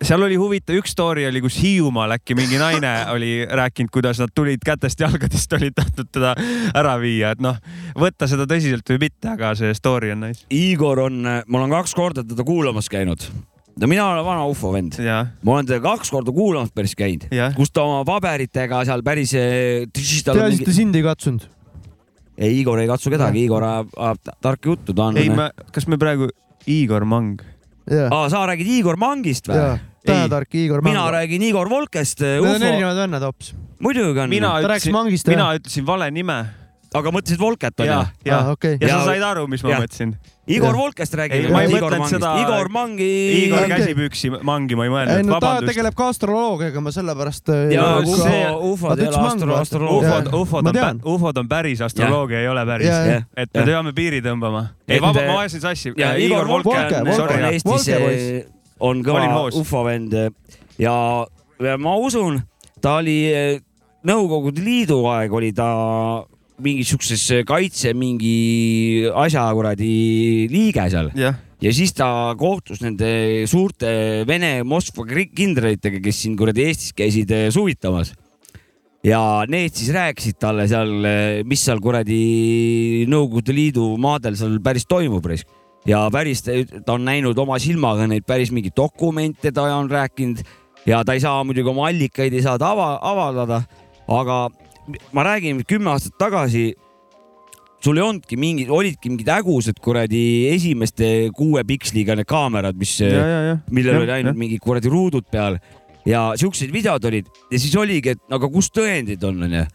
[0.04, 4.32] seal oli huvitav, üks story oli, kus Hiiumaal äkki mingi naine oli rääkinud, kuidas nad
[4.34, 6.32] tulid kätest-jalgadest, olid tahtnud teda
[6.76, 7.58] ära viia, et noh,
[7.98, 10.46] võtta seda tõsiselt või mitte, aga see story on nice.
[10.54, 13.28] Igor on, ma olen kaks korda teda kuulamas käinud.
[13.80, 17.28] no mina olen vana ufo vend, ja, ma olen teda kaks korda kuulamas päris käinud,
[17.56, 19.36] kus ta oma paberitega seal päris.
[19.36, 21.44] peaasi, et ta sind ei katsunud.
[22.38, 25.20] ei, Igor ei katsu kedagi, Igor ajab, tarka juttu, ta on.
[25.20, 26.32] ei, me, kas me praegu
[26.66, 27.44] Igor Mang?
[27.90, 31.12] aa, sa räägid Igor Mangist või?, tähetark Igor mina Mang.
[31.14, 33.54] räägin Igor Volkest, Need on ufo, erinevad vennad hoopis.
[33.80, 36.44] muidugi on, mina Ta rääkis ütlesin, Mangist, mina ütlesin vale nime.
[36.94, 38.76] aga mõtlesid Volket onju ja, ja aa, okei.
[38.80, 39.80] ja sa Ja- said aru, mis ma jah.
[39.84, 40.14] mõtlesin?
[40.50, 40.74] Igor.
[40.74, 41.50] Volkest Ei, räägime.
[41.52, 43.44] ma ei Igor mõtelnud seda- Igor Mangi.
[43.46, 43.68] Igor Okei.
[43.76, 45.70] käsipüksi Mangi ma ei ei mõelnud, no ta vabandust.
[45.70, 47.48] tegeleb ka astroloogiaga, ma sellepärast.
[47.70, 49.60] ja No ufo see-, ufod ta ei ole astro-, vaata.
[49.60, 50.08] astroloogia.
[50.10, 50.64] ufod, ufod
[51.04, 52.86] ufod on päris, astroloogia ei ole päris
[53.36, 54.64] et me peame piiri tõmbama.
[54.88, 55.92] Ei, vaba, ma ajasin sassi.
[55.96, 57.06] ja Igor Volke on
[57.52, 58.46] Eestis eh.
[58.80, 59.58] On kõva hoos.
[59.60, 60.14] ufo vend
[60.80, 60.94] ja,
[61.60, 62.40] ja ma usun,
[62.82, 63.58] ta oli eh,
[64.00, 65.66] Nõukogude Liidu aeg oli ta
[66.64, 74.24] mingi siukses kaitse mingi asja kuradi liige seal jah, ja siis ta kohtus nende suurte
[74.28, 78.14] Vene Moskva kindralitega, kes siin kuradi Eestis käisid eh, suvitamas.
[79.04, 80.96] ja need siis rääkisid talle seal,
[81.44, 85.28] mis seal kuradi Nõukogude Liidu maadel seal päris toimub.
[85.86, 90.42] Ja päris ta on näinud oma silmaga neid päris mingeid dokumente, ta on rääkinud.
[90.86, 93.62] Ja ta ei saa muidugi oma allikaid ei saa ta ava, avaldada,
[94.08, 94.48] aga
[95.12, 96.70] ma räägin, kümme aastat tagasi
[97.80, 102.96] sul ei olnudki mingid, olidki mingid hägusad kuradi esimeste kuue piksliga need kaamerad, mis,
[103.72, 105.58] millel oli ainult mingid kuradi ruudud peal.
[106.08, 107.28] Ja siuksed videod olid.
[107.52, 109.66] Ja siis oligi, et aga kus tõendid on, onju.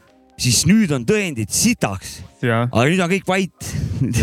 [0.41, 3.69] siis nüüd on tõendid sitaks, ja, aga nüüd on kõik vait.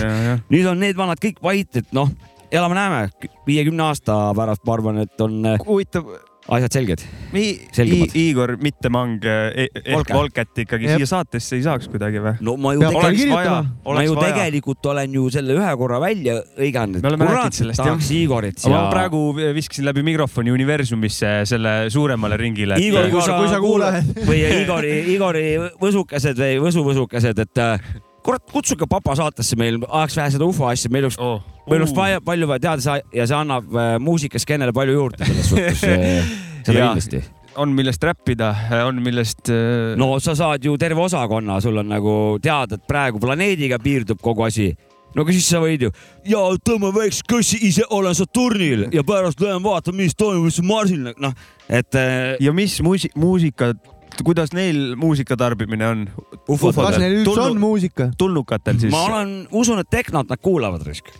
[0.00, 0.36] ja, ja.
[0.52, 2.10] nüüd on need vanad kõik vait, et noh,
[2.52, 3.06] elame-näeme,
[3.46, 6.10] viiekümne aasta pärast ma arvan, et on äh, huvitav,
[6.50, 7.02] asjad selged.
[7.38, 8.08] I-.
[8.18, 10.14] Igor, mitte Mang, ehk Volke.
[10.16, 11.00] Volket ikkagi Jep.
[11.00, 12.34] siia saatesse ei saaks kuidagi või?
[12.44, 14.32] no ma ju tegelikult, vaja ma ju vaja.
[14.32, 18.62] tegelikult olen ju selle ühe korra välja hõiganud, Me oleme rääkinud sellest, kurat tahaks Igorit
[18.66, 19.24] aga ma praegu
[19.56, 22.80] viskasin läbi mikrofoni universumisse selle suuremale ringile.
[22.82, 24.24] Igor, kui sa, kui sa kuulad kuuled.
[24.28, 25.46] või Igori, Igori
[25.80, 27.92] võsukesed või võsuvõsukesed, et äh,
[28.24, 31.42] kurat, kutsuge papa saatesse meil, ajaks vähe seda ufo asja, meil oleks, oh..
[31.68, 35.82] meil oleks palju, palju vaja teada ja see annab äh, muusikaskeenele palju juurde selles suhtes
[36.66, 37.22] seda kindlasti.
[37.62, 38.52] on millest räppida,
[38.86, 43.22] on millest äh, no sa saad ju terve osakonna, sul on nagu teada, et praegu
[43.22, 44.70] planeediga piirdub kogu asi
[45.12, 45.92] no aga siis sa võid ju,
[46.28, 51.10] ja tõmba väikse kõssi, ise olen Saturnil ja pärast lähen vaatan, mis toimub, mis Marsil,
[51.20, 51.34] noh,
[51.68, 53.72] et äh, ja mis muusi-, muusika,
[54.20, 56.04] kuidas neil muusika tarbimine on?
[56.46, 58.10] kas neil üldse on muusika?
[58.18, 58.92] tulnukatel siis?
[58.92, 61.10] ma olen, usun, et Tehnot nad kuulavad risk.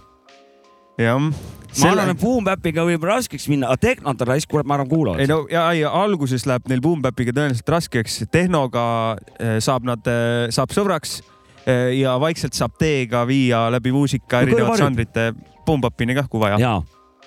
[1.00, 1.18] jah.
[1.18, 4.90] ma arvan, et Boom Bapiga võib raskeks minna, aga Tehnot on raisk, kurat, ma arvan,
[4.90, 5.32] ei kuulavad.
[5.32, 8.86] no ja, ja alguses läheb neil Boom Bapiga tõenäoliselt raskeks, tehnoga
[9.38, 10.12] eh, saab nad,
[10.54, 11.20] saab sõbraks
[11.66, 15.30] eh, ja vaikselt saab teega viia läbi muusika No erinevate žanrite
[15.66, 16.60] Boom Bapini kah, kui vaja.
[16.60, 16.80] ja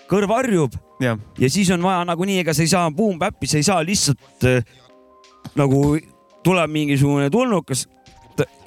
[0.09, 3.59] kõrv harjub jah, ja siis on vaja nagunii, ega sa ei saa Boom Bapi, sa
[3.59, 4.75] ei saa lihtsalt äh,
[5.55, 5.97] nagu
[6.45, 7.85] tuleb mingisugune tulnukas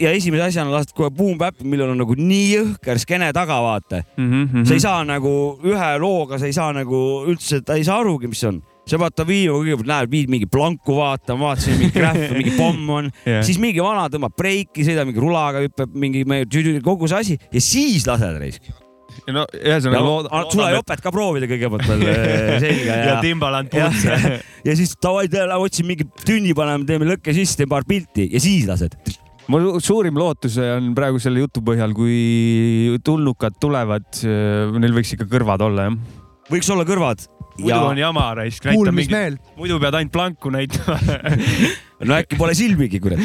[0.00, 4.02] ja esimese asjana lased kohe Boom Bapi, millel on nagu nii jõhker skeene taga, vaata.
[4.16, 4.30] mm.
[4.30, 4.64] -hmm.
[4.64, 5.32] sa ei saa nagu
[5.64, 8.62] ühe looga, sa ei saa nagu üldse, ta ei saa arugi, mis on.
[8.88, 12.90] sa pead ta viima, kõigepealt näed, viid mingi planku vaatama, vaatasin mingi krähv, mingi pomm
[12.90, 13.44] on yeah..
[13.44, 16.24] siis mingi vana tõmbab breiki, sõidab mingi rulaga, hüppab mingi
[16.80, 18.72] kogu see asi ja siis lased raisk.
[19.34, 24.18] No ühesõnaga lood- sulle jopet ka proovida kõigepealt veel äh, selga ja ja, Timbaland putse
[24.68, 28.68] ja, siis davai, otsin mingi tünni, paneme, teeme lõkke sisse, teeme paar pilti ja siis
[28.68, 28.96] lased.
[29.52, 34.08] mul suurim lootus on praegu selle jutu põhjal, kui tulnukad tulevad,
[34.78, 36.24] neil võiks ikka kõrvad olla, jah.
[36.52, 37.28] võiks olla kõrvad.
[37.58, 37.84] muidu ja...
[37.84, 38.70] on jama raisk.
[38.70, 39.38] kuulmismeel.
[39.60, 40.98] muidu pead ainult planku näitama
[42.08, 43.22] no äkki pole silmigi, kurat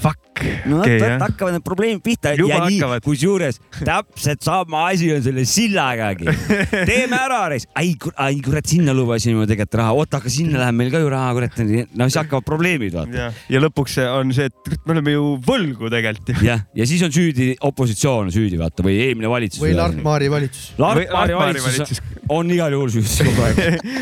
[0.00, 0.18] Fuck.
[0.64, 5.10] no vot okay,, vot hakkavad need probleemid pihta Juba ja nii, kusjuures täpselt sama asi
[5.12, 6.30] on selle sillagagi.
[6.90, 7.90] teeme ära, ai,
[8.24, 11.60] ai kurat, sinna lubasime tegelikult raha, oota, aga sinna läheb meil ka ju raha, kurat.
[11.60, 13.28] no siis hakkavad probleemid, vaata.
[13.50, 16.32] ja, lõpuks on see, et me oleme ju võlgu tegelikult.
[16.46, 19.60] jah, ja siis on süüdi opositsioon süüdi, vaata, või eelmine valitsus.
[19.62, 20.72] või Lart-Maari valitsus.
[20.80, 23.60] Lart-Maari valitsus, valitsus on igal juhul süüdi kogu aeg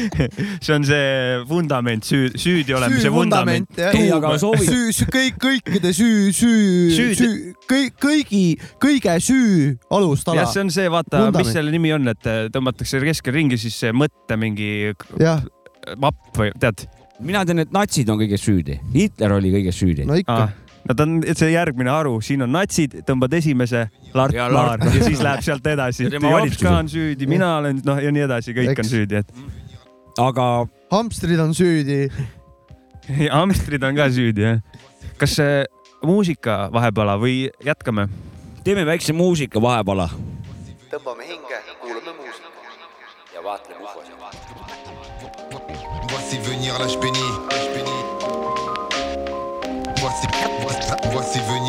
[0.64, 3.70] see on see vundament, süü, süüdi olemise vundament.
[3.74, 5.38] süü, süü, kõik,
[5.78, 8.44] kõikide süü, süü, süü, kõik, kõigi,
[8.82, 10.42] kõige süü alustala.
[10.42, 13.92] jah, see on see, vaata, mis selle nimi on, et tõmmatakse keskel ringi, siis see
[13.94, 14.94] mõtte mingi
[15.96, 16.88] mapp või tead?
[17.20, 20.06] mina tean, et natsid on kõiges süüdi, Hitler oli kõiges süüdi.
[20.08, 20.56] no ikka ah
[20.88, 25.02] no ta on see järgmine haru, siin on natsid, tõmbad esimese, Lart ja Maar ja
[25.02, 26.06] siis läheb sealt edasi.
[26.08, 28.86] Jops ka on süüdi, mina olen noh ja nii edasi, kõik Eks.
[28.86, 29.34] on süüdi, et.
[30.16, 30.46] aga.
[30.88, 32.06] hamstrid on süüdi
[33.38, 34.62] hamstrid on ka süüdi jah.
[35.18, 35.36] Kas
[36.02, 38.08] muusika vahepala või jätkame?
[38.64, 40.08] teeme väikse muusika vahepala.
[40.90, 42.52] tõmbame hinge, kuulame muusikat
[43.34, 44.14] ja vaatleme ufosid.
[46.12, 47.28] Voici venir l'âge béni.
[50.00, 50.26] Voici,
[50.62, 51.67] voici, voici venir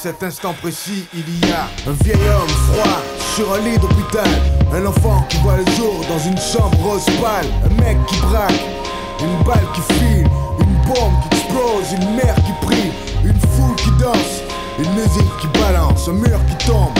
[0.00, 3.02] cet instant précis, il y a un vieil homme froid
[3.34, 4.28] sur un lit d'hôpital.
[4.72, 7.46] Un enfant qui voit le jour dans une chambre rose pâle.
[7.64, 8.60] Un mec qui braque,
[9.20, 10.28] une balle qui file,
[10.60, 12.92] une bombe qui explose, une mère qui prie,
[13.24, 14.42] une foule qui danse,
[14.78, 16.96] une musique qui balance, un mur qui tombe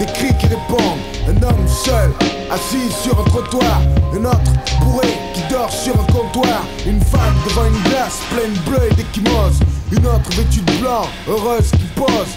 [0.00, 2.10] des cris qui répondent, un homme seul,
[2.50, 3.82] assis sur un trottoir,
[4.14, 8.88] un autre bourré qui dort sur un comptoir, une femme devant une glace pleine bleu
[8.90, 9.60] et d'échymose,
[9.92, 12.32] une autre vêtue de blanc, heureuse qui pose.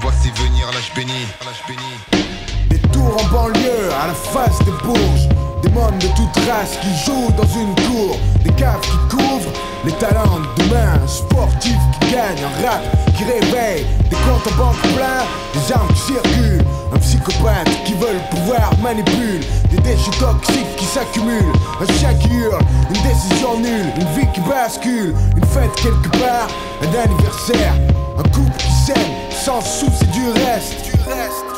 [0.00, 2.24] Voici venir l'âge béni, l'âge béni.
[2.70, 5.28] Des tours en banlieue, à la face des bourges,
[5.62, 9.52] des mômes de toute race qui jouent dans une cour, des caves qui couvrent
[9.84, 12.82] les talents de demain, un sportif qui gagne, un rap
[13.16, 18.12] qui réveille, des comptes en banque pleins, des armes qui circulent, un psychopathe qui veut
[18.12, 22.60] le pouvoir manipule, des déchets toxiques qui s'accumulent, un chien qui hurle,
[22.94, 26.48] une décision nulle, une vie qui bascule, une fête quelque part,
[26.82, 27.74] un anniversaire,
[28.18, 30.84] un couple qui s'aime sans souci du reste.
[30.84, 31.49] Du reste.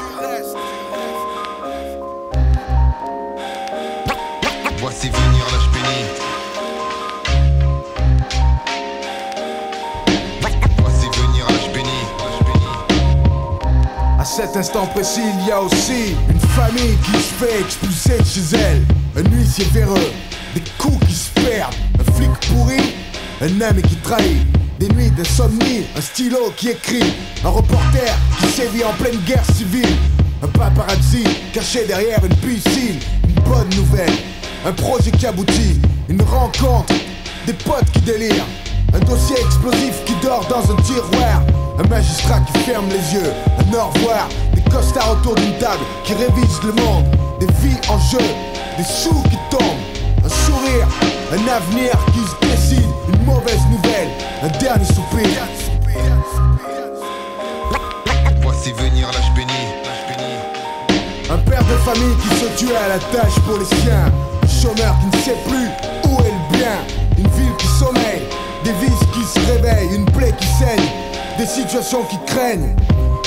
[5.03, 6.05] Venir l'âge béni,
[12.19, 12.69] l'âge béni.
[14.21, 18.25] À cet instant précis, il y a aussi une famille qui se fait expulser de
[18.25, 18.83] chez elle.
[19.17, 20.13] Un huissier véreux,
[20.55, 22.95] des coups qui se perdent, un flic pourri,
[23.41, 24.47] un ami qui trahit.
[24.79, 27.13] Des nuits d'insomnie, un stylo qui écrit,
[27.45, 29.97] un reporter qui sévit en pleine guerre civile,
[30.45, 34.13] un paparazzi caché derrière une piscine, une bonne nouvelle,
[34.65, 36.95] un projet qui aboutit, une rencontre,
[37.47, 38.47] des potes qui délirent,
[38.95, 41.43] un dossier explosif qui dort dans un tiroir,
[41.79, 46.15] un magistrat qui ferme les yeux, un au revoir, des costards autour d'une table qui
[46.15, 47.05] révisent le monde,
[47.41, 48.25] des vies en jeu,
[48.77, 49.63] des sous qui tombent,
[50.25, 50.87] un sourire,
[51.33, 54.09] un avenir qui se décide, une mauvaise nouvelle,
[54.43, 55.29] un dernier soupir.
[58.43, 59.53] Voici venir l'âge béni,
[59.85, 60.35] l'âge béni.
[61.31, 64.13] Un père de famille qui se tue à la tâche pour les siens.
[64.63, 65.67] Chômeur qui ne sait plus
[66.09, 66.79] où est le bien.
[67.19, 68.23] Une ville qui sommeille,
[68.63, 70.89] des vices qui se réveillent, une plaie qui saigne,
[71.37, 72.77] des situations qui craignent.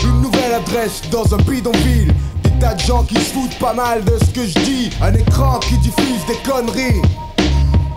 [0.02, 2.13] Une nouvelle adresse dans un bidonville.
[2.41, 4.89] Des tas de gens qui se foutent pas mal de ce que je dis.
[5.02, 7.02] Un écran qui diffuse des conneries.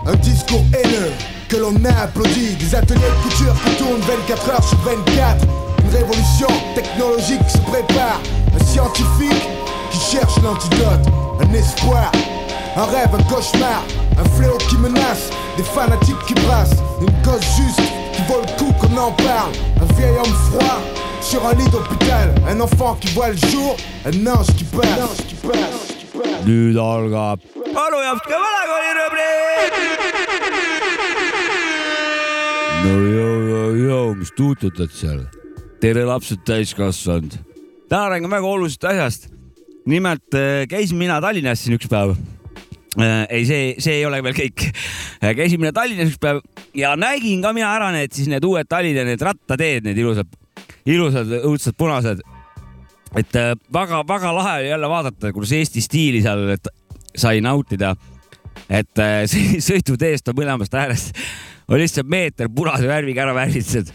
[0.05, 1.13] Un discours haineux
[1.47, 2.55] que l'on a applaudi.
[2.55, 5.47] Des ateliers de couture qui tournent 24 heures sur 24.
[5.85, 8.19] Une révolution technologique se prépare.
[8.59, 9.47] Un scientifique
[9.91, 11.07] qui cherche l'antidote.
[11.39, 12.11] Un espoir,
[12.79, 13.83] un rêve, un cauchemar.
[14.17, 16.77] Un fléau qui menace, des fanatiques qui brassent.
[17.01, 17.81] Une cause juste
[18.13, 19.51] qui vaut le coup qu'on en parle.
[19.81, 20.79] Un vieil homme froid
[21.21, 22.33] sur un lit d'hôpital.
[22.47, 23.75] Un enfant qui voit le jour,
[24.05, 24.99] un ange qui passe.
[24.99, 25.99] Un ange qui passe.
[26.45, 27.41] nüüd algab
[27.83, 29.75] Anu Japske vanakooli rubriik.
[32.85, 35.21] no joo, joo, joo, mis tuututad seal?
[35.81, 37.37] tere, lapsed täiskasvanud.
[37.89, 39.29] täna räägime väga olulisest asjast.
[39.85, 42.15] nimelt äh, käisin mina Tallinnas siin üks päev.
[42.97, 44.65] ei, see, see ei ole veel kõik.
[45.21, 46.41] käisin mina Tallinnas üks päev
[46.77, 50.31] ja nägin ka mina ära need siis need uued Tallinna need rattateed, need ilusad,
[50.89, 52.23] ilusad õudsad punased
[53.17, 53.37] et
[53.73, 56.43] väga-väga lahe oli jälle vaadata, kuidas Eesti stiili seal
[57.17, 57.95] sai nautida.
[58.69, 59.23] et äh,
[59.69, 61.17] sõiduteest on mõlemast äärest
[61.69, 63.91] oli lihtsalt meeter punase värviga ära värvitud.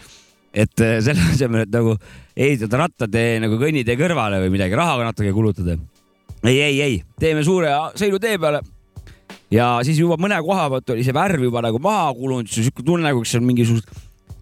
[0.53, 1.97] et äh, selle asemel, et nagu
[2.35, 5.77] ehitada rattatee nagu kõnnitee kõrvale või midagi, raha natuke kulutada.
[6.43, 8.61] ei, ei, ei, teeme suure sõidutee peale
[9.55, 13.07] ja siis juba mõne koha pealt oli see värv juba nagu maha kulunud, sihuke tunne,
[13.07, 13.89] nagu seal mingisugust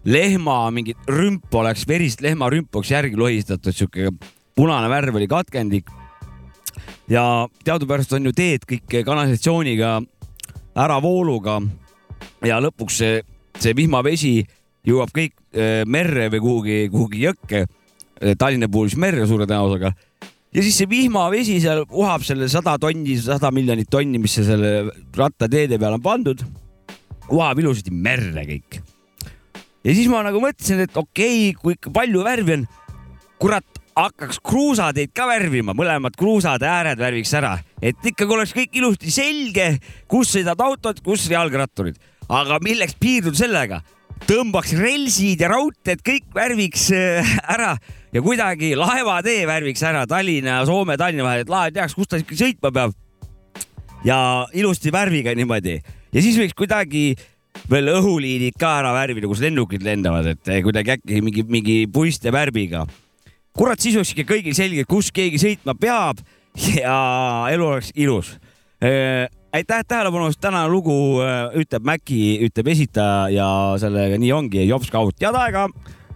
[0.04, 4.10] lehma mingit rümp oleks, verist lehma rümp oleks järgi lohistatud, sihuke
[4.56, 5.90] punane värv oli katkendik.
[7.08, 10.00] ja teadupärast on ju teed kõik kanalisatsiooniga
[10.74, 11.60] äravooluga
[12.44, 13.22] ja lõpuks see,
[13.60, 14.38] see vihmavesi
[14.88, 17.66] jõuab kõik äh, merre või kuhugi, kuhugi jõkke.
[18.38, 19.90] Tallinna puhul siis merre suure tõenäosusega.
[20.54, 24.74] Ja siis see vihmavesi seal uhab selle sada tonni, sada miljonit tonni, mis selle
[25.16, 26.44] rattateede peale on pandud,
[27.32, 28.80] uhab ilusasti merre kõik.
[29.84, 32.66] ja siis ma nagu mõtlesin, et okei okay,, kui ikka palju värvi on,
[33.42, 39.12] kurat, hakkaks kruusateid ka värvima, mõlemad kruusade ääred värviks ära, et ikkagi oleks kõik ilusti
[39.14, 39.68] selge,
[40.10, 43.82] kus sõidavad autod, kus jalgratturid aga milleks piirduda sellega?
[44.24, 47.74] tõmbaks relsid ja raudteed kõik värviks äh, ära
[48.14, 52.20] ja kuidagi laevatee värviks ära Tallinna ja Soome, Tallinna vahel, et laev teaks, kus ta
[52.20, 52.94] ikka sõitma peab.
[54.04, 54.18] ja
[54.52, 57.14] ilusti värviga niimoodi ja siis võiks kuidagi
[57.70, 62.32] veel õhuliinid ka ära värvida, kus lennukid lendavad, et eh, kuidagi äkki mingi, mingi puiste
[62.34, 62.86] värviga.
[63.56, 66.22] kurat, siis oleks ikka kõigil selge, kus keegi sõitma peab
[66.82, 66.98] ja
[67.50, 68.36] elu oleks ilus
[68.78, 74.66] äh, aitäh tähelepanu eest, tänane lugu äh, ütleb Mäkki, ütleb esitaja ja sellega nii ongi,
[74.68, 75.68] Job Scout, head aega.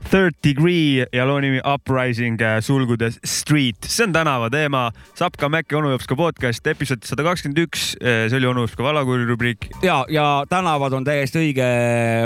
[0.09, 4.89] Third Degree ja loo nimi Uprising äh, sulgudes Street, see on tänava teema.
[5.19, 9.27] Sapka Mäkki onu Jopska podcast, episood sada kakskümmend üks, äh, see oli onu Jopska valakuuri
[9.29, 9.71] rubriik.
[9.83, 11.71] ja, ja tänavad on täiesti õige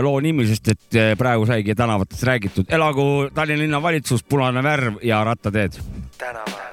[0.04, 2.68] loo nimi, sest et praegu saigi tänavatest räägitud.
[2.68, 5.80] elagu Tallinna linnavalitsus, punane värv ja rattateed.
[6.18, 6.71] tänavad.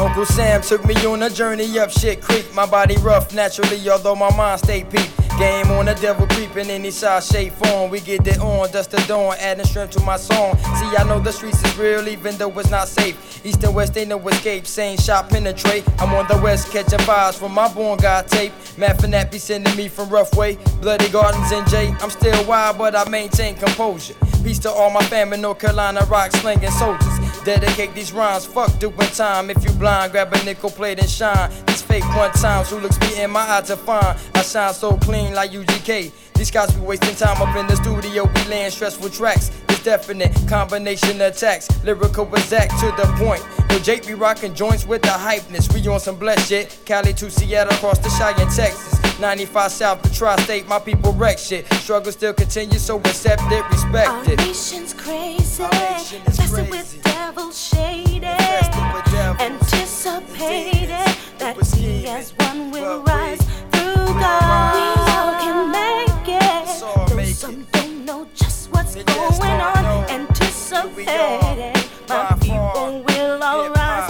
[0.00, 2.46] Uncle Sam took me on a journey up shit creek.
[2.54, 5.10] My body rough naturally, although my mind stay peak.
[5.38, 7.90] Game on the devil creeping any size, shape, form.
[7.90, 10.56] We get it on, dust the dawn, adding strength to my song.
[10.56, 13.44] See, I know the streets is real, even though it's not safe.
[13.44, 15.84] East and west ain't no escape, same shot penetrate.
[15.98, 18.54] I'm on the west catching vibes from my born God tape.
[18.78, 20.56] Matt that be sending me from rough way.
[20.80, 21.94] Bloody Gardens and J.
[22.00, 24.14] I'm still wild, but I maintain composure.
[24.42, 27.18] Peace to all my family, North Carolina rock slinging soldiers.
[27.44, 29.50] Dedicate these rhymes, fuck doing time.
[29.50, 31.50] If you blind, grab a nickel plate and shine.
[31.66, 34.18] These fake one times, who looks me in my eye to find?
[34.34, 36.10] I shine so clean like UGK.
[36.34, 39.50] These guys be wasting time up in the studio, we laying stressful tracks.
[39.82, 43.42] Definite combination attacks, lyrical exact to the point.
[43.70, 45.72] Yo, Jake be rocking joints with the hypeness.
[45.72, 46.78] We on some blessed shit.
[46.84, 49.00] Cali to Seattle, across the Cheyenne, Texas.
[49.18, 51.70] 95 South, the tri-state, my people wreck shit.
[51.74, 54.38] Struggle still continues, so accept it, respect it.
[54.40, 58.24] Our nation's crazy, infested with devil shaded,
[59.40, 60.90] anticipated
[61.38, 63.40] that we as one will rise
[63.72, 64.74] through God.
[64.74, 66.66] We all can make it,
[67.08, 67.79] though some don't know just
[68.94, 70.10] going on.
[70.10, 71.74] Anticipated,
[72.08, 74.09] my people will all rise.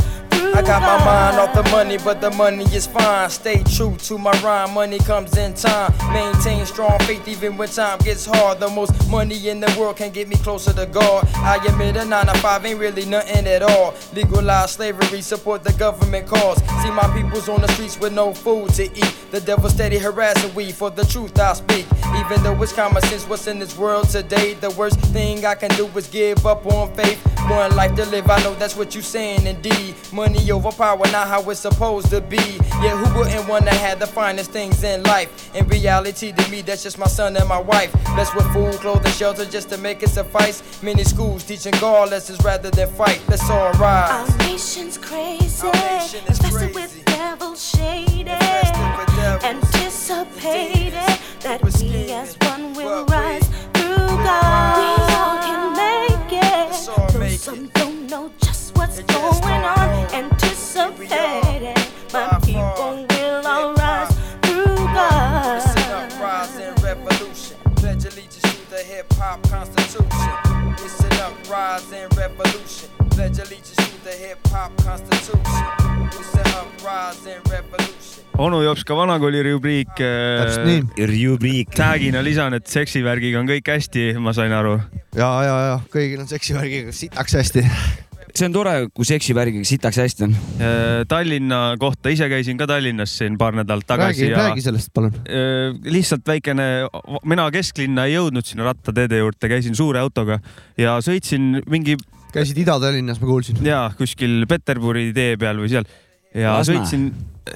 [0.60, 3.30] I got my mind off the money, but the money is fine.
[3.30, 5.90] Stay true to my rhyme, money comes in time.
[6.12, 8.60] Maintain strong faith even when time gets hard.
[8.60, 11.26] The most money in the world can get me closer to God.
[11.36, 13.94] I admit a 9 to 5 ain't really nothing at all.
[14.12, 16.58] Legalize slavery, support the government cause.
[16.82, 19.14] See my peoples on the streets with no food to eat.
[19.30, 21.86] The devil steady harassing we for the truth I speak.
[22.16, 25.70] Even though it's common sense what's in this world today, the worst thing I can
[25.70, 27.18] do is give up on faith.
[27.48, 29.94] One life to live, I know that's what you're saying indeed.
[30.12, 32.36] Money overpower, not how it's supposed to be.
[32.82, 35.54] Yeah, who wouldn't wanna have the finest things in life?
[35.54, 37.92] In reality, to me, that's just my son and my wife.
[38.14, 40.62] Blessed with food, clothing, shelter, just to make it suffice.
[40.82, 43.20] Many schools teaching God lessons rather than fight.
[43.28, 44.30] Let's all rise.
[44.30, 46.74] Our nation's crazy, Our nation is infested crazy.
[46.74, 49.44] with devil shaded, Infested with devils.
[49.44, 54.76] anticipated that we as one will rise through God.
[54.78, 57.79] We all can make it, all though make some don't know just
[58.98, 59.76] what's going on.
[59.76, 60.08] know.
[60.12, 61.76] Anticipated,
[62.12, 63.78] my people will all Hip-hop.
[63.78, 64.12] rise
[64.42, 65.54] through God.
[65.54, 67.56] Listen up, rise and revolution.
[67.76, 70.34] Pledge allegiance to the hip hop constitution.
[70.82, 72.88] Listen up, rise and revolution.
[73.10, 75.66] Pledge allegiance to the hip hop constitution.
[76.18, 78.24] Listen up, rise and revolution.
[78.40, 79.88] onu Jops ka vanakooli rubriik.
[79.94, 81.06] täpselt nii.
[81.06, 81.68] rubriik.
[81.76, 84.80] tag'ina lisan, et seksivärgiga on kõik hästi, ma sain aru.
[85.14, 87.66] ja, ja, ja kõigil on seksivärgiga sitaks hästi.
[88.34, 90.36] See on tore, kui seksivärgiga sitaks hästi on.
[90.60, 95.16] Äh, Tallinna kohta, ise käisin ka Tallinnas siin paar nädalat tagasi räägi, räägi sellest, palun.
[95.24, 96.68] Äh, lihtsalt väikene,
[97.28, 100.40] mina kesklinna ei jõudnud sinna rattateede juurde, käisin suure autoga
[100.80, 101.96] ja sõitsin mingi
[102.34, 103.58] käisid Ida-Tallinnas, ma kuulsin.
[103.66, 105.88] ja kuskil Peterburi tee peal või seal
[106.34, 106.84] ja Lasnamäe.
[106.84, 107.08] sõitsin,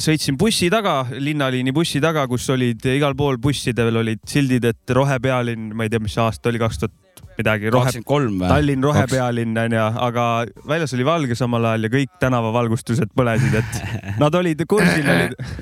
[0.02, 5.72] sõitsin bussi taga, linnaliini bussi taga, kus olid igal pool bussidel olid sildid, et rohepealinn,
[5.76, 6.94] ma ei tea, mis aasta oli, kaks tuhat
[7.38, 7.92] midagi, rohe?
[8.48, 10.24] Tallinn rohepealinn onju, aga
[10.68, 13.80] väljas oli valge samal ajal ja kõik tänavavalgustused põlesid, et
[14.22, 15.08] nad olid kursil,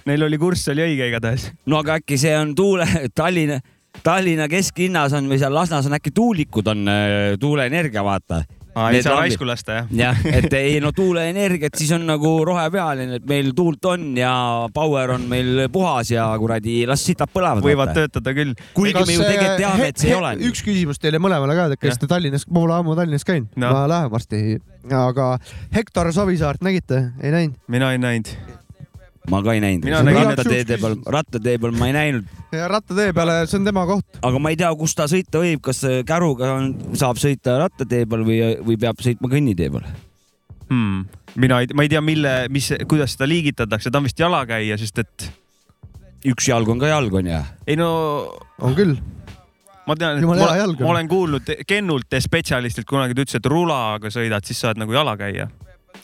[0.08, 1.50] neil oli kurss oli õige igatahes.
[1.66, 2.86] no aga äkki see on tuule,
[3.18, 3.60] Tallinna,
[4.02, 8.42] Tallinna kesklinnas on või seal Lasnas on äkki tuulikud on äh, tuuleenergia, vaata.
[8.74, 9.90] Ei Need saa raisku lasta jah.
[9.92, 14.32] jah, et ei no tuuleenergiat siis on nagu rohepealine, et meil tuult on ja
[14.74, 17.64] power on meil puhas ja kuradi las sitad põlevad.
[17.64, 18.54] võivad töötada küll.
[18.76, 20.32] kuigi me ju tegelikult teame, et see ei ole.
[20.48, 23.74] üks küsimus teile mõlemale ka, et kas te Tallinnas, ma pole ammu Tallinnas käinud no.,
[23.76, 24.42] ma lähen varsti.
[25.02, 25.28] aga
[25.74, 27.60] Hektor Savisaart nägite, ei näinud?
[27.68, 28.32] mina ei näinud.
[29.30, 29.86] Ma ka ei näinud.
[29.86, 34.18] Rattateede peal, rattatee peal ma ei näinud, ja rattatee peale, see on tema koht.
[34.22, 38.26] aga ma ei tea, kus ta sõita võib, kas käruga on, saab sõita rattatee peal
[38.26, 39.86] või, või peab sõitma kõnnitee peal.
[40.68, 41.06] hmm..
[41.42, 45.02] mina ei, ma ei tea, mille, mis, kuidas seda liigitatakse, ta on vist jalakäija, sest
[45.04, 45.30] et
[46.32, 47.40] üks jalg on ka jalg on ju.
[47.66, 47.88] ei no
[48.62, 48.94] on küll.
[49.86, 54.46] ma tean, et ma, ma olen kuulnud Kennult spetsialistilt kunagi, ta ütles, et rulaga sõidad,
[54.46, 55.48] siis sa oled nagu jalakäija.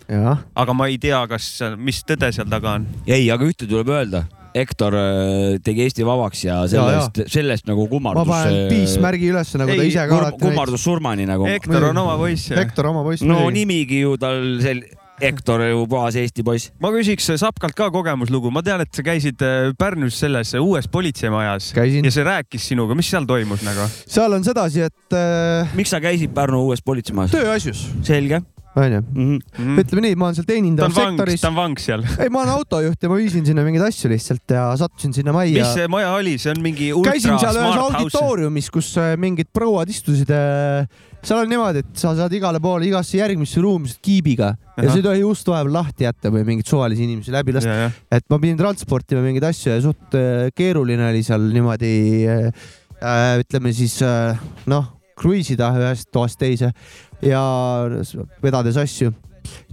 [0.09, 2.89] Aga ma ei tea, kas, mis tõde seal taga on.
[3.07, 4.25] ei, aga ühte tuleb öelda.
[4.57, 8.31] Hektor äh, tegi Eesti vabaks ja sellest, sellest nagu ma kummardus.
[8.31, 11.45] panen piismärgi üles, nagu ta Ei, ise ka kur, alati kummardus surmani nagu.
[11.47, 12.49] Hektor on oma poiss.
[12.57, 13.27] Hektor oma poiss.
[13.29, 14.87] no nimigi ju tal sel-,
[15.21, 16.73] Hektor ju puhas Eesti poiss.
[16.81, 21.73] ma küsiks Sapkalt ka kogemuslugu, ma tean, et sa käisid äh, Pärnus selles uues politseimajas
[21.77, 22.07] Käisin.
[22.07, 23.89] ja see rääkis sinuga, mis seal toimus nagu?
[24.07, 27.35] seal on sedasi, et äh, miks sa käisid Pärnu uues politseimajas?
[27.35, 28.41] tööasjus, selge
[28.85, 29.01] onju.
[29.03, 29.39] mm.
[29.39, 29.81] -hmm.
[29.83, 31.51] ütleme nii, ma olen seal vangs, teenindussektoris ta.
[31.51, 32.07] on vangs seal.
[32.23, 35.65] ei, ma olen autojuht ja ma viisin sinna mingeid asju lihtsalt ja sattusin sinna majja
[35.65, 35.75] mis.
[35.75, 38.01] see maja oli, see on mingi ultra käisin seal ühes smart house.
[38.03, 40.33] auditooriumis, kus äh, mingid prouad istusid.
[41.29, 44.99] seal on niimoodi, et sa saad igale poole, igasse järgmisse ruumi saad kiibiga ja sa
[45.01, 47.89] ei tohi ust vahepeal lahti jätta või mingeid suvalisi inimesi läbi lasta.
[48.15, 51.97] et ma pidin transportima mingeid asju ja suht äh, keeruline oli seal niimoodi
[52.31, 52.69] äh,
[53.03, 54.39] äh, ütleme siis äh,
[54.71, 56.73] noh, kruiisida ühest toast teise
[57.25, 57.43] ja
[58.45, 59.13] vedades asju.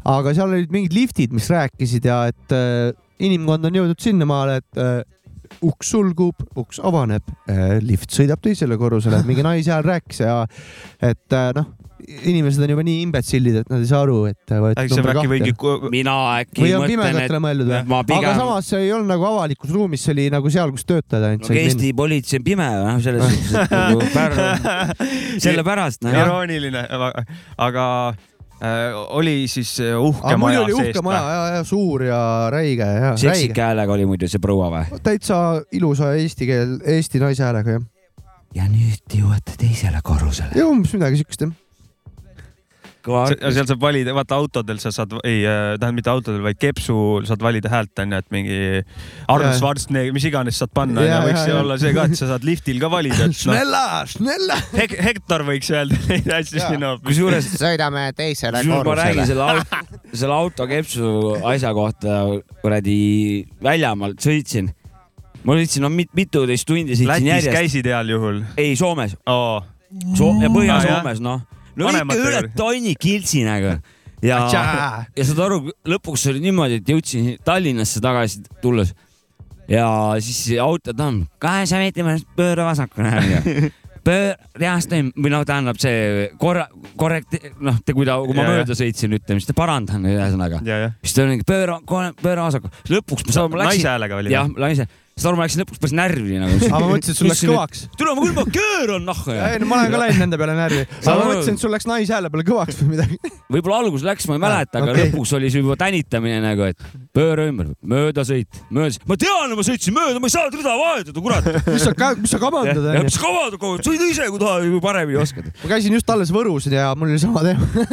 [0.05, 4.81] aga seal olid mingid liftid, mis rääkisid ja et äh, inimkond on jõudnud sinnamaale, et
[4.81, 4.99] äh,
[5.65, 7.25] uks sulgub, uks avaneb,
[7.85, 10.41] lift sõidab teisele korrusele, mingi naisehääl rääkis ja
[10.99, 11.69] et äh, noh,
[12.03, 15.31] inimesed on juba nii imbetsillid, et nad ei saa aru, et äkki see on äkki
[15.31, 15.53] mingi,
[15.93, 17.81] mina äkki või on mõtlen, pimedatele et mõeldud või?
[17.87, 20.85] ma aga pigem, samas see ei olnud nagu avalikus ruumis, see oli nagu seal, kus
[20.89, 21.71] töötajad ainult no, said minna.
[21.71, 25.09] Eesti politsei on pime, noh, selles suhtes, et nagu Pärnu,
[25.47, 26.21] sellepärast, jah.
[26.25, 26.85] irooniline,
[27.65, 27.87] aga
[28.59, 32.05] äh, oli siis äh, uhke aga mul maja oli uhke seest maja ja, ja suur
[32.09, 32.21] ja
[32.53, 33.23] räige ja räige.
[33.23, 35.01] seksika häälega oli muidu see proua või?
[35.05, 35.41] täitsa
[35.75, 37.91] ilusa eesti keel, eesti naise häälega jah.
[38.59, 40.59] ja nüüd jõuate teisele korrusele.
[40.67, 41.61] umbes midagi siukest jah.
[43.05, 47.25] Se- seal saab valida, vaata autodel sa saad, ei äh, tähendab mitte autodel, vaid kepsul
[47.29, 48.57] saad valida häält onju, et mingi
[49.29, 49.57] Arnold.
[49.59, 51.59] Schwarzenegger, mis iganes saad panna onju võiks jaa.
[51.61, 54.57] olla see ka, et sa saad liftil ka valida, et noh, Snella, Snella.
[54.73, 56.93] Hek- Hektor võiks öelda neid asju sinna.
[57.05, 59.27] kusjuures, sõidame teisele kusjuures ma räägin korrusele.
[59.29, 59.83] selle auto,
[60.23, 61.13] selle autokepsu
[61.53, 62.17] asja kohta
[62.63, 62.97] kuradi
[63.63, 64.71] väljamaalt sõitsin.
[65.45, 67.53] ma sõitsin no mit- mituteist tundi sõitsin Lätis järjest.
[67.53, 69.61] käisid heal juhul ei, Soomes oh..
[70.17, 71.43] so ja Põhja-Soomes, noh.
[71.79, 73.77] No ikka üle tonni kiltsi nagu.
[74.29, 78.93] ja, ja saad aru, lõpuks oli niimoodi, et jõudsin Tallinnasse tagasi tulles.
[79.71, 79.87] Ja
[80.21, 83.71] siis auto tamm, kahesaja meetri pärast pööra vasakule
[84.05, 86.67] pöör, reast või noh, tähendab see korra,
[86.99, 90.61] korrekt, noh, kui ta, kui ma Ja, mööda sõitsin, ütleme siis ta parandan ühesõnaga.
[91.01, 91.79] siis ta oli pööra,
[92.21, 94.33] pööra vasakule, lõpuks ma saan, ma naise läksin, häälega oli.
[94.35, 96.55] jah, naise, saad aru, ma läksin lõpuks päris närvi nagu.
[96.59, 97.83] aga ma mõtlesin, et sul läks kõvaks.
[97.95, 100.79] tule, ma küll ma keeran nahku ei no ma olen ka läinud nende peale närvi.
[100.97, 103.31] aga ma mõtlesin, et sul läks naise hääle peale kõvaks või midagi.
[103.55, 105.05] võib-olla alguses läks, ma ei mäleta, aga okei.
[105.05, 106.83] lõpuks oli see juba tänitamine nagu, et
[107.15, 108.99] pööra ümber, möödasõit, möödas.
[109.07, 111.47] ma tean, ma sõitsin mööda, ma ei saanud rida vahetada, kurat.
[111.69, 113.05] mis sa, mis sa kamandad onju.
[113.07, 113.57] mis kavad,
[113.87, 115.47] sõida ise, kui tahad, paremini oskad.
[115.63, 117.87] ma käisin just alles Võrus ja mul oli sama teema.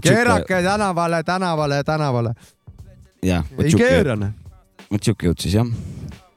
[0.00, 2.34] keerake tänavale, tänavale, tänavale.
[3.20, 4.32] ei keerane.
[4.90, 5.68] Vot siuke jutt siis jah.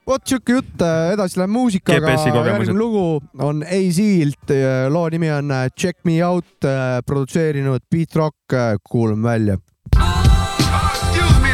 [0.10, 0.82] vot siuke jutt,
[1.14, 2.16] edasi läheb muusikaga.
[2.18, 4.56] Järgmine lugu on AZ-lt,
[4.90, 6.66] loo nimi on äh, Check Me Out,
[7.06, 8.58] produtseerinud Beat Rock,
[8.90, 9.60] kuulame välja.
[9.96, 11.50] Excuse me,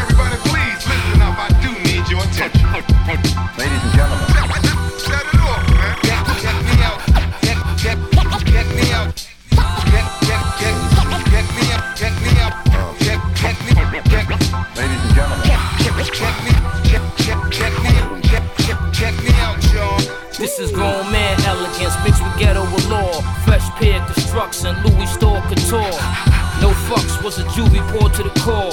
[20.58, 23.22] This is grown man elegance mixed with ghetto allure.
[23.44, 26.00] Fresh pair construction, Louis store couture.
[26.64, 28.72] No fucks was a juvie poured to the core.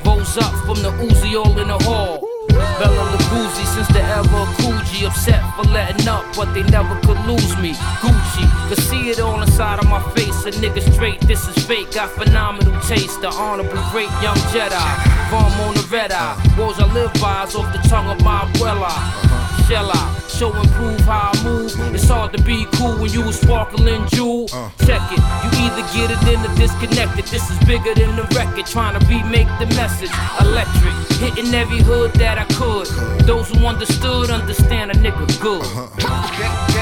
[0.00, 2.24] Rose up from the Uzi all in the hall.
[2.48, 7.54] Bella Luguzzi since the ever Coogee upset for letting up, but they never could lose
[7.58, 7.74] me.
[8.00, 10.46] Gucci, could see it all inside of my face.
[10.46, 11.90] A nigga straight, this is fake.
[11.90, 13.20] Got phenomenal taste.
[13.20, 14.86] The honorable great young Jedi.
[15.28, 16.38] From on the red eye.
[16.56, 18.94] Woes I live by is off the tongue of my abuela.
[19.66, 21.72] Shell out, show and prove how I move.
[21.94, 24.46] It's hard to be cool when you a sparkling jewel.
[24.52, 24.70] Uh.
[24.86, 27.26] Check it, you either get it in or disconnect it.
[27.26, 30.10] This is bigger than the record, trying to remake the message.
[30.40, 32.86] Electric, hitting every hood that I could.
[33.26, 35.62] Those who understood understand a nigga good.
[35.62, 36.79] Uh-huh.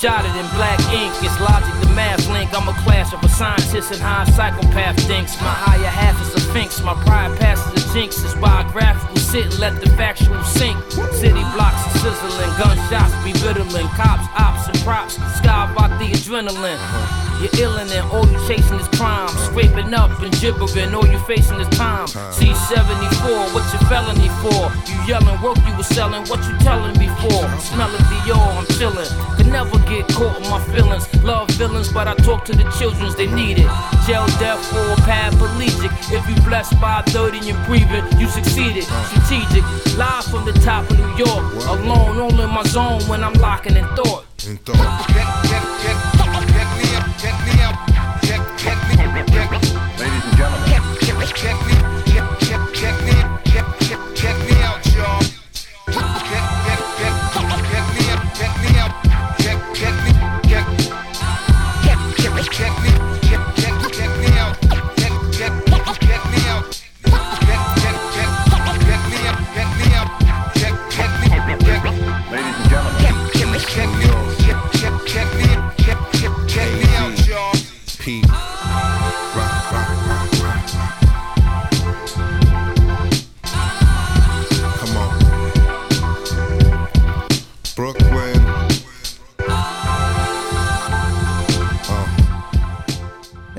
[0.00, 2.54] Jotted in black ink, it's logic, the math link.
[2.54, 5.34] I'm a clash of a scientist and how a psychopath thinks.
[5.40, 8.22] My higher half is a sphinx, my pride passes a jinx.
[8.22, 10.78] It's biographical, sit and let the factual sink.
[11.10, 13.88] City blocks are sizzling, gunshots be riddling.
[13.98, 16.78] Cops, ops, and props, skyrocket the adrenaline.
[17.42, 19.28] You're illin' and all you chasing is crime.
[19.50, 22.06] Scraping up and gibbering, all you facing is time.
[22.06, 24.70] C74, what's your felony for?
[24.90, 27.46] You yelling, work you was selling, what you telling me for?
[27.58, 28.17] Smelling Dior,
[31.98, 33.66] but I talk to the childrens, they need it.
[34.06, 35.90] Jail, death, or paraplegic.
[36.12, 38.84] If you blessed by 30 and breathing, you succeeded.
[38.84, 39.64] Strategic,
[39.98, 41.44] live from the top of New York.
[41.66, 44.24] Alone, all in my zone when I'm locking in thought.
[44.36, 46.17] Check, check,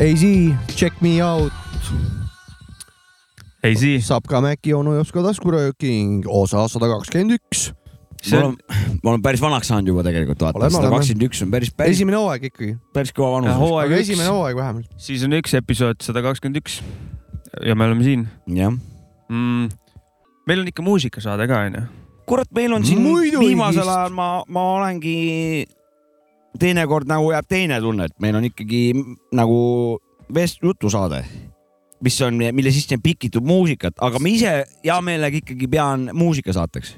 [0.10, 0.24] AZ,
[0.74, 1.53] check me out.
[3.62, 3.84] AZ.
[4.01, 7.68] saab ka Maci onu Josko taskurööking, osa sada kakskümmend üks.
[8.32, 8.55] ma olen,
[9.03, 12.18] ma olen päris vanaks saanud juba tegelikult, vaata, sada kakskümmend üks on päris, päris, esimene
[12.18, 12.72] hooaeg ikkagi.
[12.95, 13.53] päris kõva vanus.
[13.62, 14.89] hooaeg aga üks, esimene hooaeg vähemalt.
[14.97, 16.82] siis on üks episood sada kakskümmend üks
[17.70, 18.74] ja me oleme siin jah.
[19.30, 19.70] mm,.
[20.49, 21.86] meil on ikka muusikasaade ka onju.
[22.26, 23.51] kurat, meil on siin Muidugi.
[23.51, 25.68] viimasel ajal ma, ma olengi
[26.60, 28.82] teinekord nagu jääb teine tunne, et meil on ikkagi
[29.38, 29.60] nagu
[30.34, 31.22] vest-, jutusaade,
[32.06, 36.95] mis on, mille sisse on pikitud muusikat, aga ma ise hea meelega ikkagi pean muusikasaateks.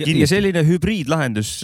[0.00, 1.60] ja, ja selline hübriidlahendus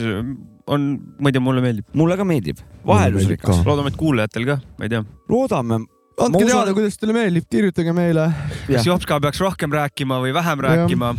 [0.66, 1.88] on, ma ei tea, mulle meeldib.
[1.98, 3.64] mulle ka meeldib, vaheldusrikas.
[3.66, 5.04] loodame, et kuulajatel ka, ma ei tea.
[5.32, 5.82] loodame.
[6.22, 8.30] andke teada, kuidas teile meeldib, kirjutage meile.
[8.68, 11.16] kas Jopska peaks rohkem rääkima või vähem rääkima?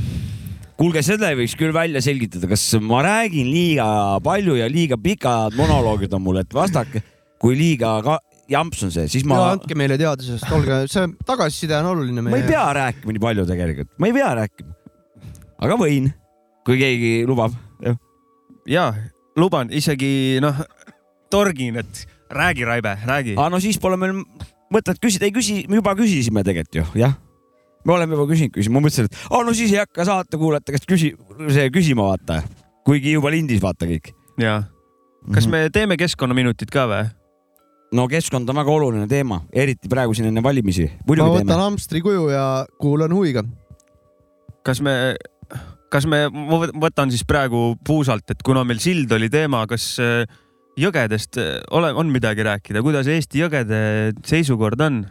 [0.84, 3.86] kuulge, seda võiks küll välja selgitada, kas ma räägin liiga
[4.24, 7.00] palju ja liiga pikad monoloogid on mul, et vastake,
[7.40, 8.18] kui liiga ka
[8.52, 12.34] jamps on see, siis ma, andke meile teada, sest olge, see tagasiside on oluline ma
[12.34, 12.50] ei meie.
[12.52, 14.76] pea rääkima nii palju tegelikult, ma ei pea rääkima.
[15.64, 16.12] aga võin,
[16.68, 17.56] kui keegi lubab.
[18.68, 18.90] ja
[19.40, 20.66] luban isegi noh,
[21.32, 23.38] torgin, et räägi, Raive, räägi.
[23.40, 24.20] aga no siis pole meil
[24.74, 27.16] mõtet küsida, ei küsi, me juba küsisime tegelikult ju, jah.
[27.86, 30.88] Me oleme juba küsinud, küsinud, ma mõtlesin, et aa no siis ei hakka saatekuulajate käest
[30.90, 31.16] küsi-,
[31.50, 32.42] see küsima vaata,
[32.88, 34.14] kuigi juba lindis vaata kõik.
[34.42, 34.62] ja,
[35.34, 37.04] kas me teeme keskkonnaminutid ka või?
[37.94, 40.88] no keskkond on väga oluline teema, eriti praegu siin enne valimisi.
[40.90, 41.62] ma muidugi võtan teeme.
[41.68, 42.46] hamstri kuju ja
[42.82, 43.44] kuulan huviga.
[44.66, 45.16] kas me,
[45.94, 49.98] kas me, ma võt- võtan siis praegu puusalt, et kuna meil sild oli teema, kas
[50.02, 50.24] äh,
[50.80, 53.84] jõgedest äh, ole, on midagi rääkida, kuidas Eesti jõgede
[54.26, 55.04] seisukord on?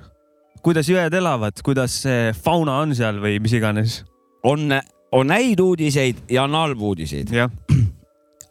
[0.63, 4.03] Kuidas jõed elavad, kuidas see fauna on seal või mis iganes?
[4.43, 4.73] on,
[5.15, 7.31] on häid uudiseid ja on halbu uudiseid.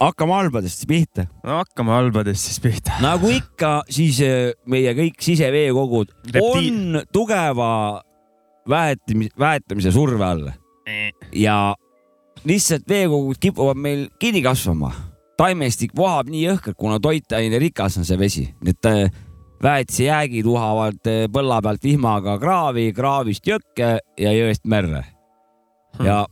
[0.02, 1.26] hakkame halbadest pihta.
[1.44, 2.98] no hakkame halbadest siis pihta.
[3.08, 7.70] nagu ikka, siis eh, meie kõik siseveekogud Reptiil- on tugeva
[8.68, 10.50] väetamise, väetamise surve all
[11.36, 11.74] ja
[12.44, 14.92] lihtsalt veekogud kipuvad meil kinni kasvama.
[15.38, 18.86] taimestik vohab nii jõhkralt, kuna toitaine rikas on see vesi, et
[19.62, 25.04] väetisejäägid uhavad eh, põlla pealt vihmaga kraavi, kraavist jõkke ja jõest merre.
[26.02, 26.22] ja,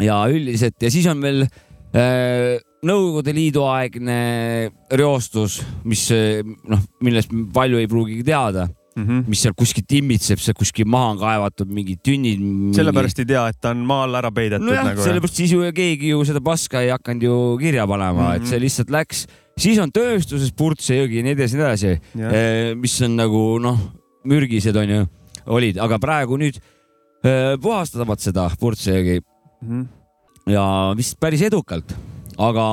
[0.00, 7.30] ja üldiselt ja siis on veel äh, Nõukogude Liidu aegne reostus, mis eh, noh, millest
[7.54, 8.66] palju ei pruugigi teada
[8.96, 9.04] mm.
[9.06, 9.28] -hmm.
[9.28, 12.42] mis seal kuskilt immitseb, seal kuskil maha on kaevatud mingid tünnid.
[12.76, 15.04] sellepärast ei tea, et ta on maa all ära peidetud nojah nagu.
[15.04, 18.42] sellepärast siis ju keegi ju seda paska ei hakanud ju kirja panema mm, -hmm.
[18.42, 19.26] et see lihtsalt läks,
[19.58, 23.80] siis on tööstuses Purtse jõgi ja nii edasi, nii edasi, mis on nagu noh,
[24.28, 25.04] mürgised on ju,
[25.52, 29.20] olid, aga praegu nüüd eh, puhastavad seda Purtse jõgi.
[29.62, 29.68] Mm.
[29.68, 30.52] -hmm.
[30.52, 30.64] ja
[30.98, 31.94] vist päris edukalt,
[32.38, 32.66] aga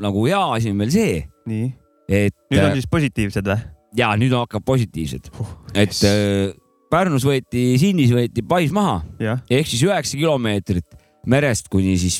[0.00, 1.68] nagu hea asi on veel see, nii,
[2.08, 3.60] et nüüd on siis positiivsed või?
[3.96, 5.28] ja nüüd hakkab positiivsed,
[5.74, 6.54] et äh,
[6.92, 8.98] Pärnus võeti, Sinnis võeti pais maha.
[9.48, 10.84] Ehk siis üheksa kilomeetrit
[11.24, 12.18] merest kuni siis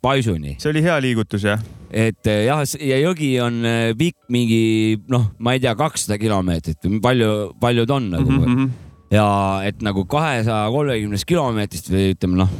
[0.00, 1.60] paisuni, see oli hea liigutus jah.
[1.90, 6.82] Et äh, jah, ja jõgi on äh, pikk mingi noh, ma ei tea, kakssada kilomeetrit
[6.86, 7.30] või palju,
[7.60, 8.44] palju ta on nagu mm.
[8.46, 8.70] -hmm.
[9.14, 9.26] ja
[9.68, 12.50] et nagu kahesaja kolmekümnest kilomeetrist või ütleme noh,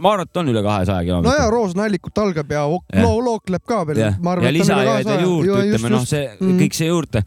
[0.00, 3.02] maraton üle kahesaja no kilomeetri ja Roosnallikut algab ja Jah.
[3.04, 3.98] loo- lookleb ka veel.
[3.98, 6.58] jah, ja lisajääd juurde, ütleme noh, see Mhm.
[6.60, 7.22] kõik see juurde,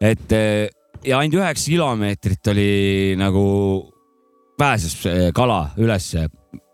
[0.00, 0.68] et eh,
[1.04, 3.92] ja ainult üheksa kilomeetrit oli nagu
[4.58, 6.26] pääses eh, kala ülesse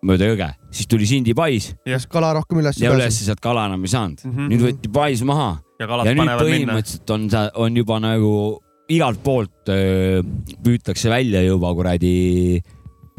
[0.07, 3.85] mööda jõge, siis tuli Sindi pais kas kala rohkem üles ja ülesse sealt kala enam
[3.87, 4.35] ei saanud mm.
[4.35, 4.53] -hmm.
[4.53, 6.77] nüüd võeti pais maha ja kalad ja nüüd panevad minna.
[6.77, 8.35] põhimõtteliselt on see, on juba nagu
[8.93, 10.23] igalt poolt öö,
[10.65, 12.63] püütakse välja juba kuradi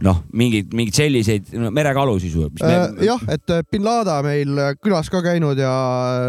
[0.04, 2.50] noh, mingeid, mingeid selliseid no, merekalu siis ju.
[2.66, 5.74] Äh, jah, et äh, bin Laden meil äh, külas ka käinud ja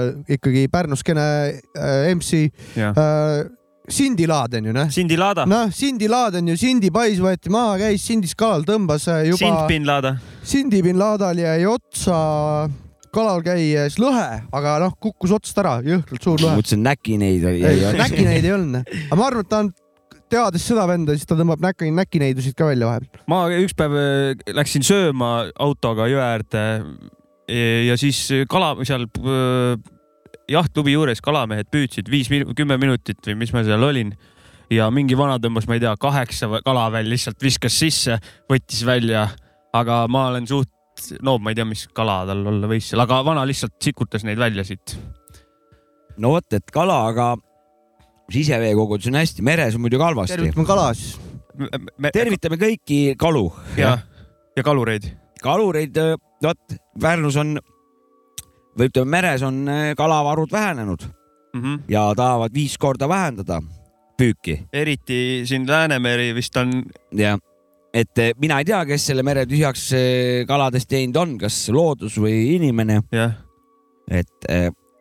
[0.04, 1.26] äh, ikkagi Pärnuskene
[1.74, 2.44] äh, MC
[2.76, 3.44] äh,
[3.88, 4.88] Sindi Laden ju noh.
[4.88, 9.26] Sindi Laada, noh, Sindi Laden ju, Sindi pais võeti maha, käis Sindis kalal, tõmbas äh,
[9.28, 10.14] juba Sind bin Laada.
[10.42, 12.16] Sindi bin Ladal jäi otsa
[13.14, 14.26] kalal käies lõhe,
[14.56, 16.56] aga noh, kukkus otsast ära, jõhkralt suur lõhe.
[16.58, 17.60] mõtlesin näkineid oli.
[18.00, 19.68] näkineid ei olnud, aga ma arvan, et ta on,
[20.32, 23.22] teades seda venda, siis ta tõmbab näki, näkineidusid ka välja vahepeal.
[23.30, 26.64] ma üks päev äh, läksin sööma autoga jõe äärde
[27.52, 29.76] ja- ja siis kala seal äh,
[30.50, 34.12] jahtklubi juures kalamehed püüdsid viis, kümme minutit või mis ma seal olin
[34.72, 38.18] ja mingi vana tõmbas, ma ei tea, kaheksa kala veel lihtsalt viskas sisse,
[38.50, 39.26] võttis välja,
[39.76, 40.72] aga ma olen suht,
[41.24, 44.40] no ma ei tea, mis kala tal olla võis seal, aga vana lihtsalt sikutas neid
[44.40, 44.96] välja siit.
[46.18, 47.34] no vot, et kala, aga
[48.32, 50.36] siseveekogudus on hästi, meres on muidugi halvasti.
[50.36, 51.18] tervitame kala siis.
[52.12, 53.46] tervitame kõiki kalu
[53.78, 53.98] ja,
[54.56, 55.12] ja kalureid.
[55.42, 56.00] kalureid,
[56.44, 57.58] vot Pärnus on
[58.78, 61.10] või ütleme, meres on äh, kalavarud vähenenud
[61.54, 61.82] Mm -hmm.
[61.88, 63.60] ja tahavad viis korda vähendada
[64.18, 67.38] püüki eriti siin Läänemeri vist on, ja
[67.94, 72.18] et eh, mina ei tea, kes selle mere tühjaks eh, kaladest teinud on, kas loodus
[72.18, 73.36] või inimene, jah,
[74.10, 74.48] et,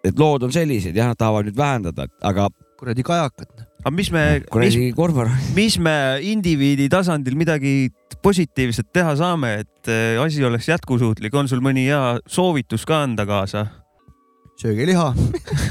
[0.03, 2.49] et lood on sellised jah, nad tahavad nüüd vähendada, aga
[2.79, 3.52] kuradi kajakad.
[3.83, 4.23] Aga mis me,
[4.63, 4.77] mis,
[5.55, 7.91] mis me indiviidi tasandil midagi
[8.23, 13.27] positiivset teha saame, et äh, asi oleks jätkusuutlik, on sul mõni hea soovitus ka anda
[13.27, 13.67] kaasa?
[14.63, 15.09] sööge liha.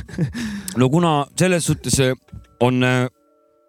[0.81, 2.17] no kuna selles suhtes eh,
[2.61, 3.07] on eh,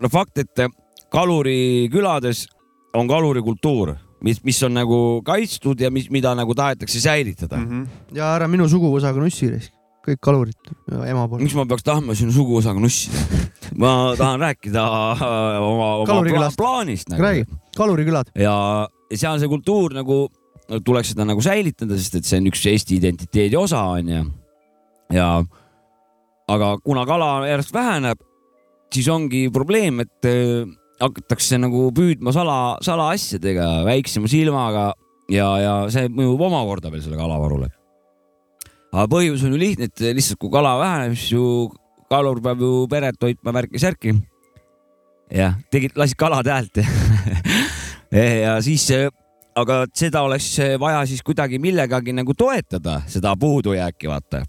[0.01, 0.65] no fakt, et
[1.13, 2.47] kalurikülades
[2.97, 3.93] on kalurikultuur,
[4.25, 7.69] mis, mis on nagu kaitstud ja mis, mida nagu tahetakse säilitada mm.
[7.69, 8.17] -hmm.
[8.17, 9.51] ja ära minu suguvõsaga nussi,
[10.03, 11.41] kõik kalurid ema poolt.
[11.43, 13.41] miks ma peaks tahtma sinu suguvõsaga nussida?
[13.79, 15.25] ma tahan rääkida äh,
[15.63, 17.23] oma, oma pla plaanist nagu.
[17.23, 17.45] räägi,
[17.77, 18.31] kalurikülad.
[18.35, 18.55] ja,
[19.09, 20.25] ja seal see kultuur nagu
[20.85, 24.23] tuleks seda nagu säilitada, sest et see on üks Eesti identiteedi osa onju.
[25.13, 25.27] ja
[26.53, 28.23] aga kuna kala järjest väheneb,
[28.93, 30.67] siis ongi probleem, et äh,
[31.01, 34.91] hakatakse nagu püüdma sala, salaasjadega, väiksema silmaga
[35.31, 37.71] ja, ja see mõjub omakorda veel selle kalavarule.
[38.93, 41.47] Aga põhjus on ju lihtne, et lihtsalt kui kala väheneb, siis ju
[42.13, 44.13] kalur peab ju peret hoidma värki-särki.
[45.33, 46.81] jah, tegid, lasid kalade häält
[48.45, 48.85] ja siis,
[49.57, 54.43] aga seda oleks vaja siis kuidagi millegagi nagu toetada, seda puudujääki, vaata.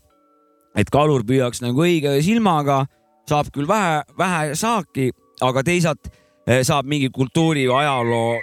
[0.76, 2.84] et kalur püüaks nagu õige silmaga,
[3.28, 6.10] saab küll vähe, vähe saaki, aga teisalt
[6.46, 8.34] eh, saab mingi kultuuri või ajaloo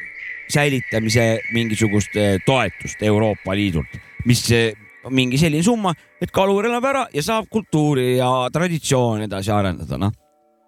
[0.51, 4.73] säilitamise mingisugust eh, toetust Euroopa Liidult, mis eh,
[5.09, 10.11] mingi selline summa, et kalur elab ära ja saab kultuuri ja traditsiooni edasi arendada, noh.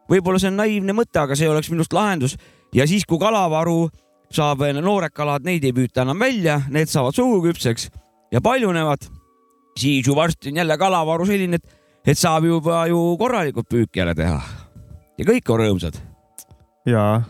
[0.09, 2.33] Võib-olla see on naiivne mõte, aga see oleks minu arust lahendus.
[2.75, 3.87] Ja siis, kui kalavaru
[4.33, 7.89] saab noored kalad, neid ei püüta enam välja, need saavad suhuküpseks
[8.33, 9.05] ja paljunevad,
[9.77, 14.15] siis ju varsti on jälle kalavaru selline, et, et saab juba ju korralikult püüki jälle
[14.17, 14.41] teha.
[15.17, 16.01] ja kõik on rõõmsad,
[16.89, 17.21] jaa,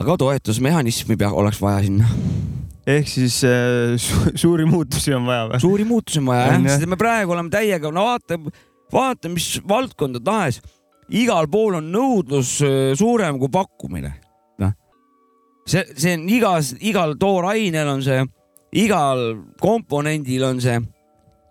[0.00, 2.10] aga toetusmehhanismi pea, oleks vaja sinna.
[2.86, 5.60] Ehk siis äh, su suuri muutusi on vaja või?
[5.62, 8.38] suuri muutusi on vaja jah, sest me praegu oleme täiega, no vaata,
[8.94, 10.60] vaata, mis valdkonda tahes,
[11.10, 14.12] igal pool on nõudlus äh, suurem kui pakkumine.
[14.62, 14.74] noh,
[15.66, 18.20] see, see on igas, igal toorainel on see,
[18.86, 19.24] igal
[19.62, 20.78] komponendil on see.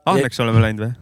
[0.06, 0.94] ahneks oleme läinud või?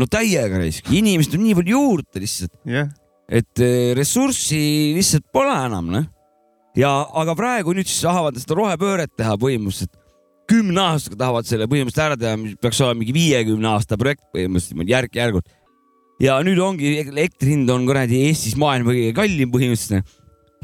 [0.00, 2.88] no täiega raisk, inimesed on nii palju juurde lihtsalt jah,
[3.28, 4.62] et eh, ressurssi
[4.96, 6.08] lihtsalt pole enam, noh.
[6.80, 6.90] ja,
[7.22, 9.96] aga praegu nüüd siis tahavad seda rohepööret teha põhimõtteliselt.
[10.50, 14.94] kümne aastaga tahavad selle põhimõtteliselt ära teha, mis peaks olema mingi viiekümne aasta projekt põhimõtteliselt
[14.94, 15.50] järk-järgult.
[16.20, 20.06] ja nüüd ongi elektri hind on kuradi Eestis maailma kõige kallim põhimõtteliselt.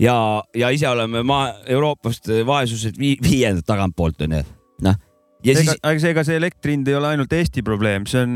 [0.03, 0.17] ja,
[0.55, 4.43] ja ise oleme maa Euroopast vaesuselt vii, viiendat tagantpoolt onju,
[4.87, 4.99] noh.
[5.45, 8.25] ja ega siis,, aga see, ega see elektri hind ei ole ainult Eesti probleem, see
[8.27, 8.35] on,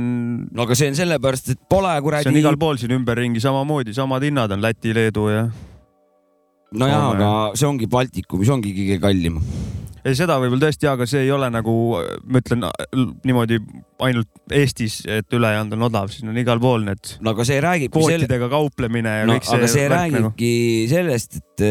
[0.53, 2.28] no aga see on sellepärast, et pole kuradi.
[2.28, 5.49] see on igal pool siin ümberringi samamoodi, samad hinnad on Läti, Leedu ja.
[6.73, 9.41] nojah, aga see ongi Baltikum, mis ongi kõige kallim
[10.05, 11.75] ei, seda võib-olla tõesti, aga see ei ole nagu,
[12.25, 12.64] ma ütlen
[13.27, 13.59] niimoodi
[14.05, 17.91] ainult Eestis, et ülejäänud on odav, siin on igal pool need no aga see selle,
[17.93, 19.59] kvootidega kauplemine ja no kõik see.
[19.59, 20.55] aga see räägibki
[20.91, 21.66] sellest, et,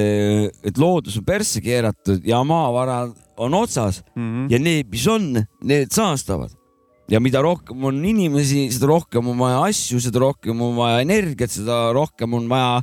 [0.71, 4.29] et loodus on persse keeratud ja maavarad on otsas mm.
[4.29, 4.47] -hmm.
[4.53, 6.53] ja need, mis on, need saastavad.
[7.09, 11.49] ja mida rohkem on inimesi, seda rohkem on vaja asju, seda rohkem on vaja energiat,
[11.51, 12.81] seda rohkem on vaja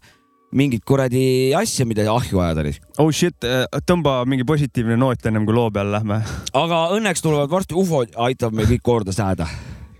[0.54, 2.64] mingit kuradi asja, mida ahju ajada.
[3.02, 3.46] oh shit,
[3.86, 6.20] tõmba mingi positiivne noot ennem kui loo peale lähme.
[6.54, 9.48] aga õnneks tulevad varsti ufod, aitab meil kõik korda saada.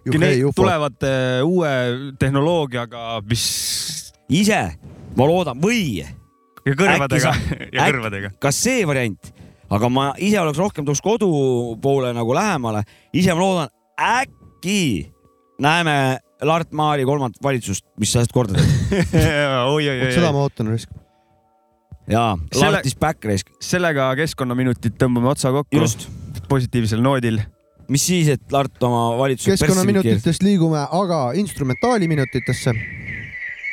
[0.07, 1.73] tulevad äh, uue
[2.19, 3.47] tehnoloogiaga, mis
[4.29, 4.61] ise,
[5.17, 6.05] ma loodan, või
[6.67, 8.31] ja kõrvadega Äkki ja kõrvadega.
[8.43, 9.33] kas see variant,
[9.71, 11.31] aga ma ise oleks rohkem tuleks kodu
[11.83, 12.85] poole nagu lähemale,
[13.15, 15.11] ise ma loodan, äkki
[15.63, 19.15] näeme Lart Maari kolmandat valitsust, mis sa korda teed.
[19.75, 20.91] oi, oi, oi, seda ma ootan risk.
[22.11, 23.49] jaa, Lart is back risk.
[23.65, 25.81] sellega keskkonnaminutid tõmbame otsa kokku.
[25.81, 26.09] just,
[26.51, 27.41] positiivsel noodil.
[27.89, 32.77] mis siis, et Lart oma valitsuse keskkonnaminutitest liigume aga instrumentaaliminutitesse.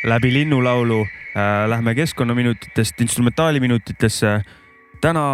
[0.07, 4.37] läbi linnulaulu äh, lähme keskkonnaminutitest instrumentaaliminutitesse.
[5.03, 5.27] täna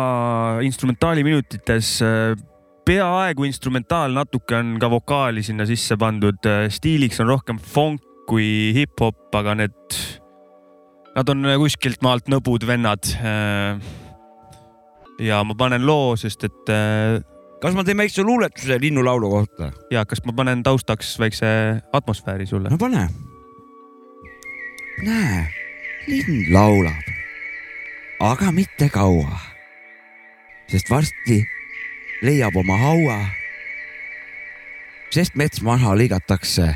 [0.66, 2.49] instrumentaaliminutites äh,
[2.90, 6.42] peaaegu instrumentaal, natuke on ka vokaali sinna sisse pandud.
[6.74, 9.98] stiiliks on rohkem funk kui hip-hop, aga need,
[11.14, 13.12] nad on kuskilt maalt nõbud vennad.
[15.22, 16.74] ja ma panen loo, sest et
[17.62, 19.70] kas ma teen väikse luuletuse linnulaulu kohta?
[19.94, 21.52] ja kas ma panen taustaks väikse
[21.94, 22.82] atmosfääri sulle no?
[22.82, 23.06] pane.
[25.06, 25.46] näe,
[26.08, 27.14] linn laulab,
[28.34, 29.38] aga mitte kaua.
[30.74, 31.44] sest varsti
[32.22, 33.18] leiab oma haua.
[35.10, 36.76] sest mets maha lõigatakse.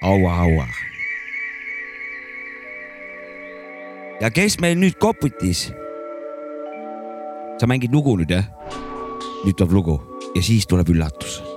[0.00, 0.68] haua, haua.
[4.20, 5.68] ja kes meil nüüd koputis?
[7.60, 8.48] sa mängid lugu nüüd jah?
[9.44, 10.00] nüüd tuleb lugu
[10.34, 11.53] ja siis tuleb üllatus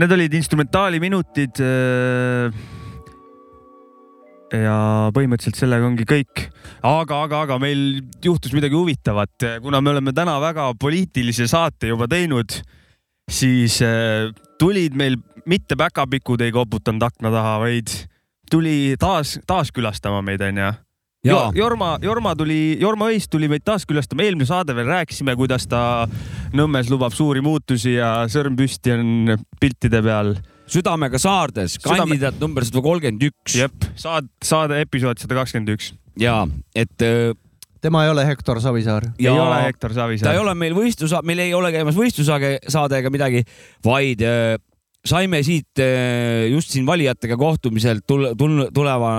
[0.00, 1.58] Need olid instrumentaaliminutid.
[4.50, 4.76] ja
[5.14, 6.46] põhimõtteliselt sellega ongi kõik.
[6.80, 12.08] aga, aga, aga meil juhtus midagi huvitavat, kuna me oleme täna väga poliitilise saate juba
[12.08, 12.56] teinud,
[13.30, 17.92] siis äh, tulid meil mitte päkapikud ei koputanud akna taha, vaid
[18.50, 20.72] tuli taas, taaskülastama meid, onju.
[21.20, 21.50] Jaa.
[21.52, 26.06] Jorma, Jorma tuli, Jorma Õis tuli meid taas külastama, eelmine saade veel rääkisime, kuidas ta
[26.56, 30.32] Nõmmes lubab suuri muutusi ja sõrm püsti on piltide peal.
[30.70, 33.54] südamega saardes, Südame- kandidaat number sada kolmkümmend üks.
[33.54, 35.92] jep, saad, saade episood sada kakskümmend üks.
[36.16, 37.34] ja et äh,
[37.82, 39.12] tema ei ole Hektor Savisaar.
[39.18, 40.30] ei ole Hektor Savisaar.
[40.30, 43.44] ta ei ole meil võistlus, meil ei ole käimas võistlussaade saade ega midagi,
[43.84, 44.56] vaid äh,
[45.04, 49.12] saime siit äh, just siin valijatega kohtumiselt tul-, tul-, tuleva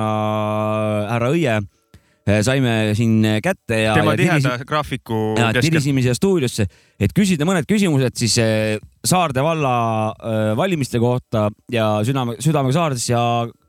[1.11, 1.69] härra Õie äh,
[2.45, 3.95] saime siin kätte ja.
[3.97, 6.67] tema ja tiheda tiris- graafiku ja tirisime siia stuudiosse,
[7.01, 9.73] et küsida mõned küsimused siis eh, Saarde valla
[10.13, 13.21] eh, valimiste kohta ja südame, südamega Saardes ja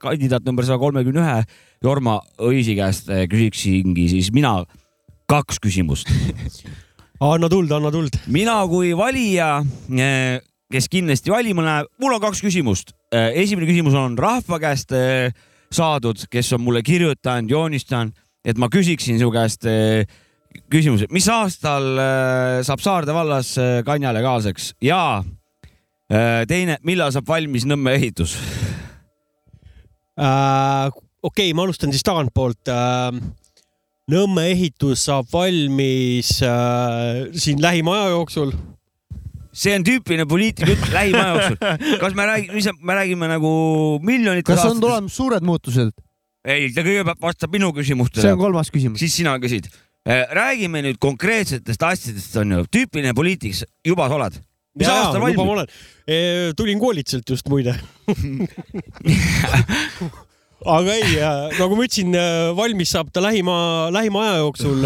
[0.02, 1.38] kandidaat number saja kolmekümne ühe
[1.82, 4.58] Jorma Õisi käest küsiksingi siis mina
[5.32, 6.10] kaks küsimust.
[7.32, 8.20] anna tuld, anna tuld.
[8.28, 9.62] mina kui valija,
[10.72, 12.92] kes kindlasti valima läheb, mul on kaks küsimust.
[13.12, 14.92] esimene küsimus on rahva käest
[15.72, 18.12] saadud, kes on mulle kirjutanud, joonistanud,
[18.44, 20.06] et ma küsiksin su käest eh,
[20.72, 25.22] küsimuse, mis aastal eh, saab Saarde vallas eh, kanja legaalseks ja
[26.12, 28.34] teine, millal saab valmis Nõmme ehitus?
[30.20, 30.90] Äh,
[31.24, 33.22] okei, ma alustan siis tagantpoolt äh,.
[34.12, 38.50] Nõmme ehitus saab valmis äh, siin lähima aja jooksul.
[39.52, 41.56] see on tüüpiline poliitiline jutt lähima aja jooksul.
[42.02, 43.52] kas me räägime, me räägime nagu
[44.02, 45.94] miljonitest kas on tulemas suured muutused?
[46.44, 48.24] ei, ta kõigepealt vastab minu küsimustele.
[48.26, 49.02] see on kolmas küsimus.
[49.02, 49.68] siis sina küsid.
[50.06, 53.54] räägime nüüd konkreetsetest asjadest, on ju, tüüpiline poliitik,
[53.86, 54.40] juba sa oled.
[54.74, 55.70] mis Jaa, aastal valmib?
[56.58, 57.76] tulin koolituselt just muide.
[60.78, 61.20] aga ei,
[61.58, 62.16] nagu ma ütlesin,
[62.58, 64.82] valmis saab ta lähima, lähima aja jooksul.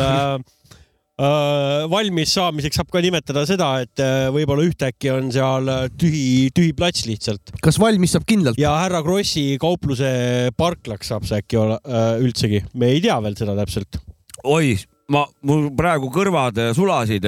[1.16, 7.06] Valmis saamiseks saab ka nimetada seda, et äh, võib-olla ühtäkki on seal tühi, tühi plats
[7.08, 7.54] lihtsalt.
[7.64, 8.60] kas valmis saab kindlalt?
[8.60, 13.36] ja härra Krossi kaupluse parklaks saab see äkki olla äh, üldsegi, me ei tea veel
[13.38, 13.96] seda täpselt.
[14.44, 14.74] oi,
[15.08, 17.24] ma, mul praegu kõrvad äh, sulasid.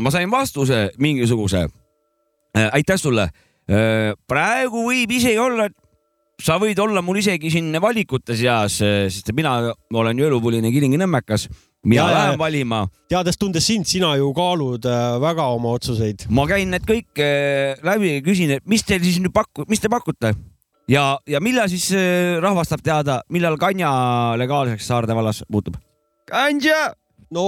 [0.00, 1.66] ma sain vastuse mingisuguse.
[2.56, 3.28] aitäh sulle.
[4.28, 5.76] praegu võib isegi olla, et
[6.40, 11.48] sa võid olla mul isegi siin valikute seas, sest mina olen ju elupõline Kilingi-Nõmmekas.
[11.86, 12.80] Mina Ja, ja, lähen valima.
[13.08, 16.26] teades-tundes sind, sina ju kaalud äh, väga oma otsuseid.
[16.28, 19.82] ma käin need kõik äh, läbi ja küsin, et mis teil siis nüüd paku-, mis
[19.82, 20.34] te pakute
[20.90, 23.90] ja, ja millal siis äh, rahvas saab teada, millal kanja
[24.40, 25.78] legaalseks Saarde vallas muutub?
[26.26, 26.94] kanja.
[27.30, 27.46] no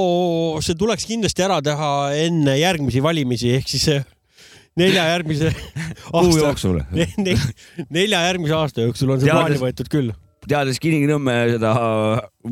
[0.63, 1.91] see tuleks kindlasti ära teha
[2.27, 3.91] enne järgmisi valimisi ehk siis
[4.79, 5.53] nelja järgmise
[6.13, 6.81] kuu jooksul.
[6.99, 7.37] ne, ne,
[7.91, 10.15] nelja järgmise aasta jooksul on see plaani võetud küll.
[10.49, 11.73] Teades Kilingi-Nõmme seda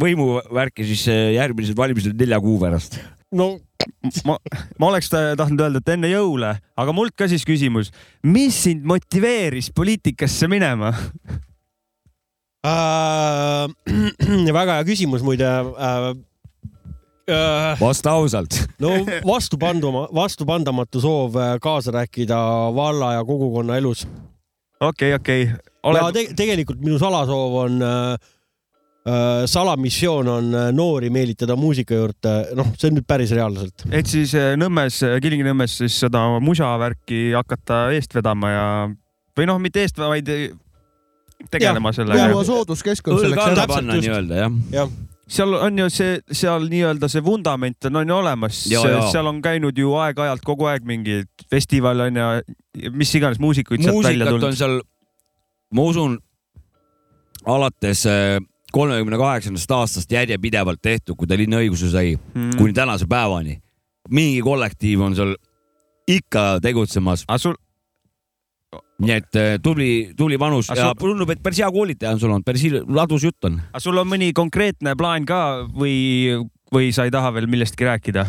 [0.02, 3.00] võimuvärki, siis äh, järgmised valimised nelja kuu pärast.
[3.36, 3.56] no
[4.26, 4.38] ma,
[4.78, 7.92] ma oleks ta- tahtnud öelda, et enne jõule, aga mult ka siis küsimus,
[8.26, 10.92] mis sind motiveeris poliitikasse minema?
[12.66, 13.66] äh.
[14.60, 16.14] väga hea küsimus muide äh,.
[17.26, 18.54] Äh, vasta ausalt.
[18.78, 18.92] no
[19.26, 22.36] vastupanduma, vastupandamatu soov äh, kaasa rääkida
[22.74, 24.06] valla ja kogukonna elus.
[24.80, 25.48] okei, okei.
[25.94, 28.28] Ja te tegelikult minu salasoov on äh,,
[29.06, 33.86] äh, salamissioon on äh, noori meelitada muusika juurde, noh, see on nüüd päris reaalselt.
[33.90, 38.68] et siis eh, Nõmmes, Kilingi-Nõmmes siis seda mužavärki hakata eest vedama ja
[39.36, 40.30] või noh, mitte eest, vaid
[41.52, 42.46] tegelema sellega luua.
[42.48, 43.66] sooduskeskkond selleks ära.
[43.70, 44.56] panna nii-öelda jah.
[44.72, 44.90] jah,
[45.28, 49.00] seal on ju see, seal nii-öelda see vundament on, on ju olemas, Ja, ja.
[49.12, 52.28] seal on käinud ju aeg-ajalt kogu aeg mingi festival on ja
[52.92, 54.56] mis iganes muusikuid sealt välja muusikat tulnud on.
[54.56, 54.78] seal,
[55.74, 56.18] ma usun,
[57.46, 58.38] alates äh,
[58.72, 62.56] kolmekümne kaheksandast aastast järjepidevalt tehtud, kui ta linnaõiguse sai Mm.
[62.58, 63.60] kuni tänase päevani.
[64.10, 65.34] mingi kollektiiv on seal
[66.08, 67.54] ikka tegutsemas, sul,
[69.02, 72.30] nii et äh, tubli, tubli panus ja sul- tundub, et päris hea koolitaja on sul
[72.30, 73.60] olnud, päris ladus jutt on.
[73.72, 78.26] aga sul on mõni konkreetne plaan ka või, või sa ei taha veel millestki rääkida?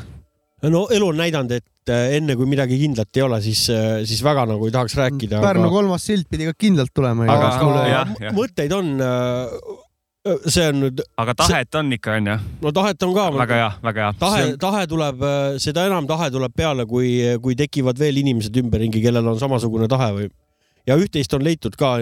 [0.66, 3.66] No elu on näidanud, et äh, enne kui midagi kindlat ei ole, siis,
[4.10, 5.41] siis väga nagu ei tahaks rääkida.
[5.43, 7.28] Pärnu kolmas sild pidi ka kindlalt tulema.
[7.30, 8.38] Aga- aga jah, jah.
[8.38, 8.95] mõtteid on.
[10.43, 12.34] see on nüüd, aga tahet on ikka onju?
[12.66, 13.30] no tahet on ka.
[13.38, 14.16] väga hea, väga hea.
[14.20, 15.22] tahe, tahe tuleb,
[15.64, 20.10] seda enam tahe tuleb peale, kui, kui tekivad veel inimesed ümberringi, kellel on samasugune tahe
[20.18, 20.28] või
[20.88, 21.95] ja üht-teist on leitud ka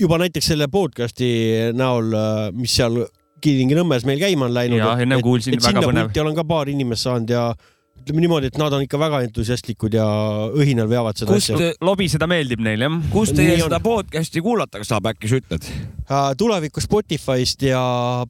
[0.00, 1.30] juba näiteks selle podcast'i
[1.76, 2.14] näol,
[2.56, 3.02] mis seal
[3.40, 4.80] Kilingi-Nõmmes meil käima on läinud.
[4.82, 6.14] Jaa, enne kuulsin, väga põnev.
[6.24, 7.50] olen ka paar inimest saanud ja
[8.00, 10.04] ütleme niimoodi, et nad on ikka väga entusiastlikud ja
[10.56, 11.72] õhinal veavad seda Kust- asja.
[11.84, 12.96] lobiseda meeldib neile jah.
[13.12, 13.68] kus teie Nii on.
[13.68, 15.68] seda podcast'i kuulata saab, äkki sa ütled?
[16.40, 17.82] tulevikus Spotify'st ja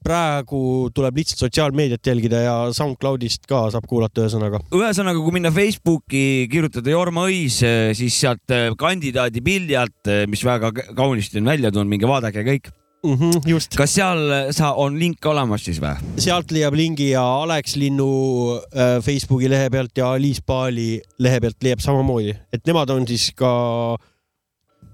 [0.03, 4.61] praegu tuleb lihtsalt sotsiaalmeediat jälgida ja SoundCloudist ka saab kuulata, ühesõnaga.
[4.75, 7.61] ühesõnaga, kui minna Facebooki, kirjutada Jorma Õis,
[7.97, 12.71] siis sealt eh, kandidaadi pildi alt, mis väga kaunisti on välja tulnud, minge vaadake kõik.
[13.03, 13.13] mm.
[13.13, 13.75] -hmm, just.
[13.77, 14.19] kas seal
[14.51, 15.95] sa, on link olemas siis või?
[16.21, 18.11] sealt leiab lingi ja Alex Linnu
[18.57, 23.31] äh, Facebooki lehe pealt ja Aliis Paali lehe pealt leiab samamoodi, et nemad on siis
[23.35, 23.51] ka,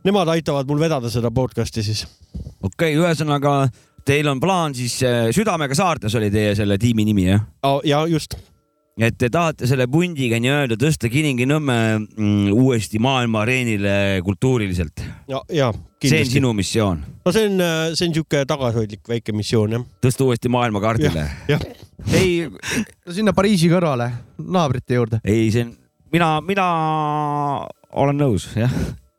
[0.08, 2.06] nemad aitavad mul vedada seda podcast'i siis.
[2.62, 3.68] okei okay,, ühesõnaga
[4.08, 7.44] teil on plaan siis eh, Südamega saartes oli teie selle tiimi nimi jah?
[7.84, 8.38] ja just.
[8.98, 13.94] Et te tahate selle pundiga nii-öelda tõsta Kilingi-Nõmme mm, uuesti maailma areenile
[14.26, 15.04] kultuuriliselt.
[15.30, 15.72] ja, ja
[16.02, 19.88] see on sinu missioon, no see on, see on sihuke tagasihoidlik väike missioon jah.
[20.04, 21.28] tõsta uuesti maailmakaardile.
[22.18, 22.48] ei,
[23.14, 25.22] sinna Pariisi kõrvale, naabrite juurde.
[25.26, 25.76] ei, see on,
[26.14, 26.70] mina, mina
[27.98, 28.74] olen nõus, jah.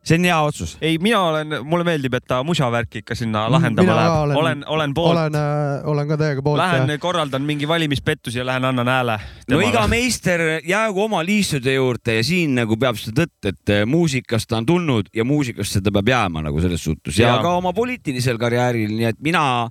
[0.08, 0.76] See on hea otsus.
[0.80, 4.12] ei, mina olen, mulle meeldib, et ta musavärki ikka sinna lahendama Mina läheb.
[4.22, 5.12] olen- olen, olen poolt.
[5.18, 5.36] olen,
[5.84, 6.58] olen ka täiega poolt.
[6.62, 9.18] Lähen korraldan mingi valimispettusi ja lähen annan hääle.
[9.50, 13.84] no iga meister jäägu oma liistude juurde ja siin nagu peab seda tõtt, et eh,
[13.86, 17.56] muusikast ta on tulnud ja muusikasse ta peab jääma nagu selles suhtes ja, ja ka
[17.56, 19.68] oma poliitilisel karjääril, nii et mina,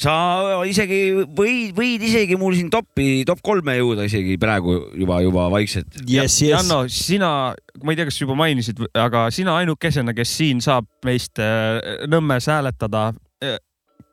[0.00, 0.14] sa
[0.68, 1.00] isegi
[1.36, 6.00] võid, võid isegi mul siin topi, top kolme jõuda isegi praegu juba, juba vaikselt.
[6.06, 6.54] yes, yes.
[6.54, 7.30] Janno, sina,
[7.82, 12.48] ma ei tea, kas juba mainisid, aga sina ainukesena, kes siin saab meist äh, Nõmmes
[12.50, 13.10] hääletada.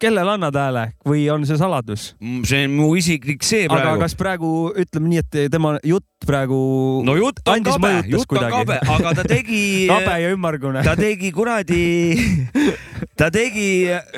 [0.01, 2.11] Kellele annad hääle või on see saladus?
[2.21, 4.03] Mm, see on mu isiklik see aga praegu.
[4.05, 6.57] kas praegu ütleme nii, et tema jutt praegu
[7.05, 8.57] no jutt on andis kabe, jutt on kuidagi?
[8.57, 10.83] kabe, aga ta tegi kabe ja ümmargune.
[10.85, 11.81] ta tegi kuradi,
[13.19, 13.67] ta tegi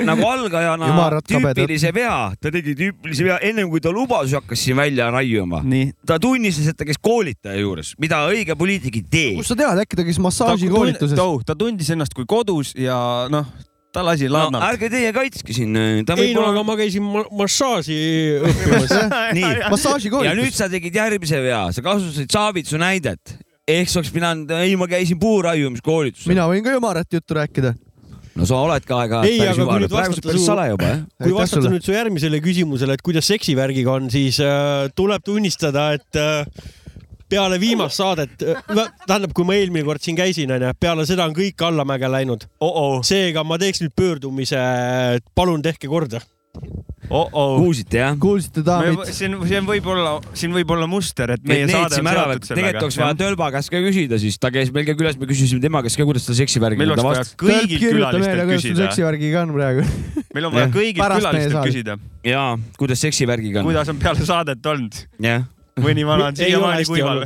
[0.07, 1.29] nagu algajana kabedad.
[1.31, 5.63] tüüpilise vea, ta tegi tüüpilise vea ennem kui ta lubadusi hakkas siin välja raiuma.
[6.07, 9.31] ta tunnistas, et ta käis koolitaja juures, mida õige poliitik ei tee.
[9.39, 11.19] kust sa tead, äkki ta käis massaažikoolituses?
[11.45, 13.47] ta tundis ennast kui kodus ja noh,
[13.93, 14.63] ta lasi no lannalt.
[14.73, 15.73] ärge teie kaitske siin,
[16.05, 17.97] ta ei no aga ma käisin ma massaaži
[18.49, 18.93] õppimas.
[19.37, 23.37] nii, ja nüüd sa tegid järgmise vea, sa kasutasid Savitsu näidet.
[23.69, 26.29] ehk sa oleks pidanud, ei ma käisin puuraiumiskoolitusel.
[26.33, 27.73] mina võin ka ümarat juttu rääkida.
[28.39, 30.41] no sa oled ka aeg-ajalt Ei, päris aga kui jumal, nüüd praegu vastata sa päris
[30.45, 30.99] su- sale juba jah.
[31.25, 31.73] kui vastata sulle.
[31.75, 36.45] nüüd su järgmisele küsimusele, et kuidas seksivärgiga on, siis äh, tuleb tunnistada, et äh,
[37.29, 38.33] peale viimast saadet,
[39.05, 42.47] tähendab, kui ma eelmine kord siin käisin, onju, peale seda on kõik allamäge läinud.
[42.65, 44.59] oh-oh, seega ma teeks nüüd pöördumise,
[45.37, 46.21] palun tehke korda.
[47.09, 47.59] oh-oh.
[47.61, 48.17] kuulsite jah?
[48.21, 49.03] kuulsite, daamid?
[49.13, 52.87] siin, siin võib olla, siin võib olla muster, et meie me saade on seotud tegelikult
[52.87, 53.19] oleks vaja sellega.
[53.21, 56.07] Tölba käest ka küsida, siis ta käis meil ka külas, me küsisime tema käest ka,
[56.09, 57.35] kuidas ta seksivärgi meil ta vastas.
[57.39, 58.81] kõigilt külalistelt küsida.
[58.87, 59.85] seksivärgiga on praegu.
[60.35, 62.51] meil on vaja kõigilt külalistelt küsida, jaa,
[62.81, 63.69] kuidas seksivärgiga on?
[63.69, 65.01] kuidas on peale saadet olnud.
[65.29, 65.47] jah,
[65.83, 67.23] mõni vana on Ei ole siiamaani kuival.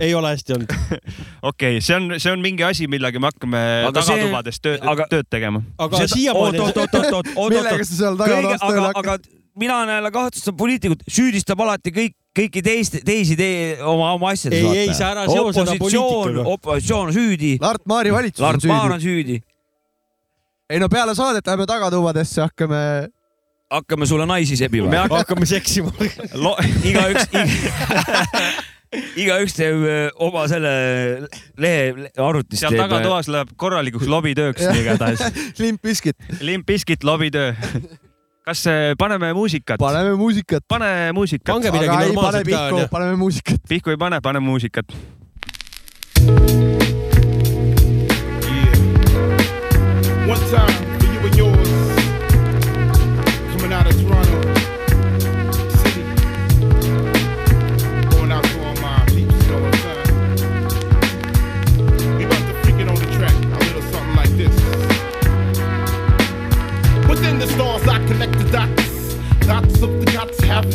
[0.00, 0.74] ei ole hästi olnud.
[1.50, 5.28] okei, see on, see on mingi asi, millega me hakkame Aga tagatubades töö, aga- tööd
[5.30, 5.62] tegema.
[5.78, 9.28] aga siiamaani oot, oot, oot, oot, oot, millega sa seal tagatoas tööle aga, aga hakkad?
[9.60, 14.62] mina näen jälle kahtlustab poliitikut, süüdistab alati kõik, kõiki teist, teisi tee, oma, oma asjades.
[14.62, 16.44] Ei, ei, sa ära seo seda poliitikaga.
[16.54, 17.56] opositsioon on süüdi.
[17.60, 19.40] Lart Maari valitsus on Lart Maar on süüdi.
[19.40, 19.42] süüdi.
[20.70, 23.10] ei no peale saadet läheme tagatubadesse, hakkame.
[23.70, 24.98] Hakkame sulle naisi sebima me.
[25.10, 25.92] hakkame seksima.
[26.84, 27.30] igaüks
[29.22, 29.84] igaüks teeb
[30.26, 30.72] oma selle
[31.60, 35.22] lehe le- arvutist seal tagatoas läheb korralikuks lobitööks igatahes.
[35.62, 37.54] Limp Bizkit, Limp Bizkit lobitöö.
[38.44, 38.64] kas
[38.98, 39.78] paneme muusikat?
[39.78, 40.66] paneme muusikat.
[40.68, 41.54] pane muusikat.
[41.54, 43.64] Pange midagi aga ei pane normaalset pihku paneme muusikat.
[43.68, 44.86] pihku ei pane, pane muusikat.
[50.30, 50.89] One time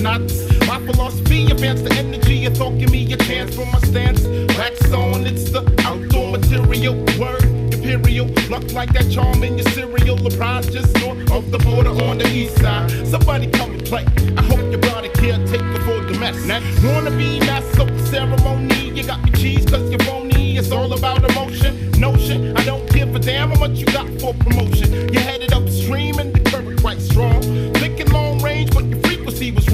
[0.06, 0.36] nots.
[0.68, 2.78] My philosophy advance the energy of thought.
[2.78, 4.22] Give me a chance for my stance.
[4.58, 6.96] Wax on, it's the outdoor material.
[7.20, 8.28] Word imperial.
[8.54, 10.16] Luck like that charm in your cereal.
[10.16, 12.90] The prize just north of the border on the east side.
[13.08, 14.06] Somebody come and play.
[14.38, 16.38] I hope your body caretaker for the mess.
[16.84, 18.92] Wanna be master of the ceremony.
[18.98, 20.58] You got me cheese cause you're phony.
[20.58, 21.92] It's all about emotion.
[22.00, 22.56] Notion.
[22.58, 24.90] I don't give a damn how much you got for promotion.
[25.14, 27.42] You're headed upstream and the current quite strong.
[27.82, 29.05] Thinking long range, but your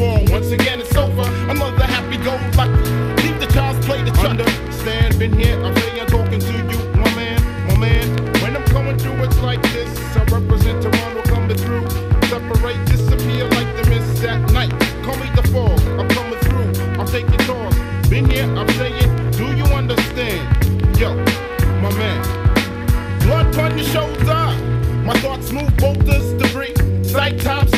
[0.01, 0.25] wrong.
[0.31, 1.27] Once again, it's over.
[1.49, 2.89] Another happy go lucky.
[3.21, 4.39] Leave the child's play the truck.
[4.39, 5.61] Understand, been here.
[5.63, 8.05] I'm saying, talking to you, my man, my man.
[8.41, 9.89] When I'm coming through, it's like this.
[10.17, 11.87] I represent Toronto coming through.
[12.27, 14.73] Separate, disappear like the mist at night.
[15.05, 15.79] Call me the fog.
[15.99, 16.71] I'm coming through.
[16.99, 17.75] I'm taking tours.
[18.09, 20.43] Been here, I'm saying, do you understand?
[20.97, 21.15] Yo,
[21.81, 22.21] my man.
[23.21, 24.43] Blood on your shoulder.
[25.05, 26.75] My thoughts move boulders, debris.
[27.03, 27.70] Sight times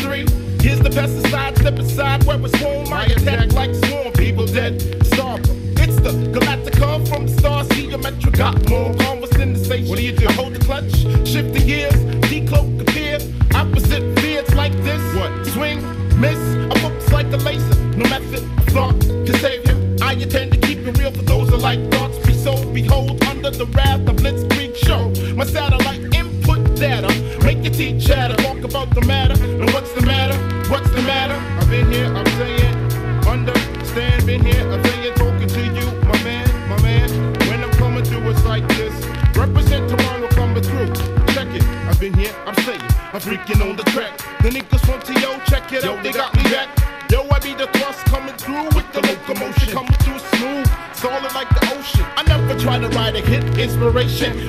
[0.93, 2.93] pesticide, step aside where it's home.
[2.93, 4.81] I attack like swarm, people dead.
[5.07, 5.39] Star.
[5.83, 8.35] It's the Galactica from the stars, geometric.
[8.35, 9.89] Got more almost in the station.
[9.89, 10.27] What do you do?
[10.27, 10.93] I hold the clutch,
[11.27, 11.93] shift the gears,
[12.29, 13.17] decloak, appear.
[13.55, 15.01] Opposite fears like this.
[15.15, 15.31] What?
[15.47, 15.79] Swing,
[16.19, 16.39] miss.
[16.71, 17.75] I focus like a laser.
[17.97, 19.97] No method thought can save him.
[20.01, 22.17] I intend to keep it real for those who like thoughts.
[22.25, 25.09] Be so behold under the wrath of Blitzkrieg show.
[25.35, 27.09] My satellite input data.
[27.43, 28.35] Make your teeth chatter.
[28.35, 29.42] Talk about the matter.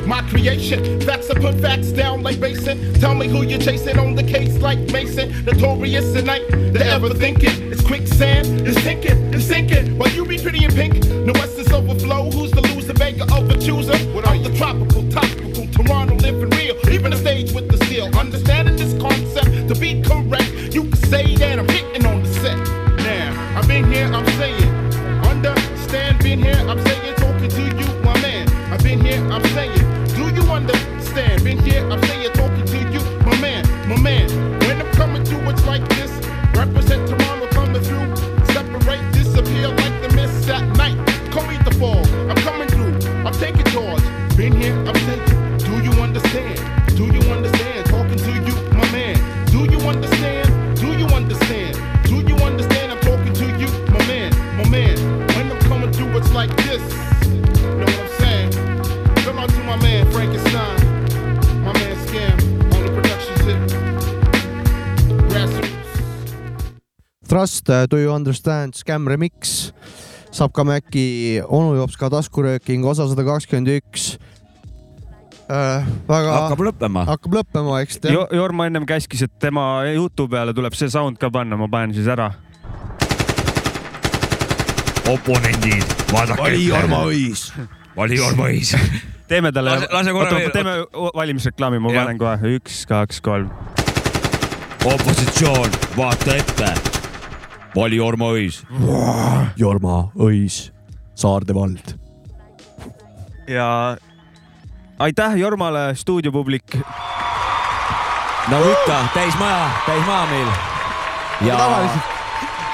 [0.06, 1.00] My creation.
[1.00, 2.94] Facts, put facts down like Basin.
[2.94, 5.44] Tell me who you're chasing on the case like Mason.
[5.44, 7.63] Notorious tonight, night, the ever thinking.
[67.64, 69.72] Trust, Do you understand, Scam remix,
[70.34, 74.18] saab ka Maci onu jops ka taskurööking osa sada kakskümmend üks.
[75.48, 76.32] väga.
[76.40, 77.04] hakkab lõppema.
[77.08, 78.26] hakkab lõppema, eks te jo.
[78.32, 82.06] Jorma ennem käskis, et tema Youtube peale tuleb see sound ka panna, ma panen siis
[82.08, 82.30] ära.
[85.08, 86.40] oponendid, vaadake.
[86.40, 87.52] vali Jorma Õis.
[87.96, 88.72] vali Jorma Õis.
[89.28, 90.76] teeme talle veel- teeme
[91.14, 93.50] valimisreklaami, ma panen kohe üks, kaks, kolm.
[94.84, 96.93] opositsioon, vaata ette.
[97.74, 98.62] Vali Jorma Õis.
[99.56, 100.72] Jorma Õis,
[101.14, 101.94] Saarde vald.
[103.48, 103.96] ja
[104.98, 106.76] aitäh Jormale, stuudiopublik.
[108.48, 110.48] nagu ikka, täis maja, täis maja meil.
[111.48, 111.58] ja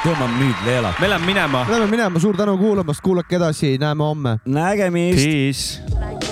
[0.05, 0.95] tõmbame nüüd leelad.
[1.01, 1.67] me läheme minema.
[1.69, 4.39] Lähme minema, suur tänu kuulamast, kuulake edasi, näeme homme.
[4.45, 5.25] nägemist.
[5.25, 6.30] Peace.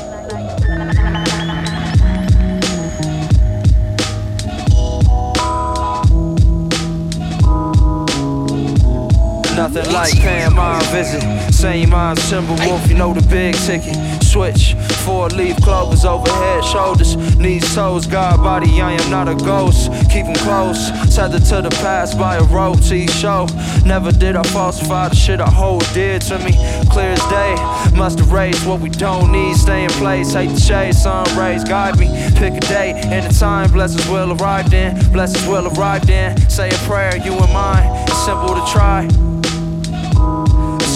[9.59, 11.20] Nothing like paying my visit.
[11.52, 13.97] Same mind, symbol wolf, you know the big ticket.
[14.22, 14.74] Switch,
[15.05, 19.90] four leaf clovers overhead, shoulders, knees, toes, God body, I am not a ghost.
[20.12, 23.48] Keep 'em close, tethered to the past by a rope T show.
[23.85, 26.52] Never did I falsify the shit I hold dear to me.
[26.89, 27.56] Clear as day,
[27.97, 29.56] must erase what we don't need.
[29.56, 32.06] Stay in place, hate the shade, sun rays, guide me.
[32.36, 34.94] Pick a day and a time, blessings will arrive then.
[35.10, 36.39] Blessings will arrive then.
[36.48, 37.90] Say a prayer, you and mine.
[38.06, 39.09] It's simple to try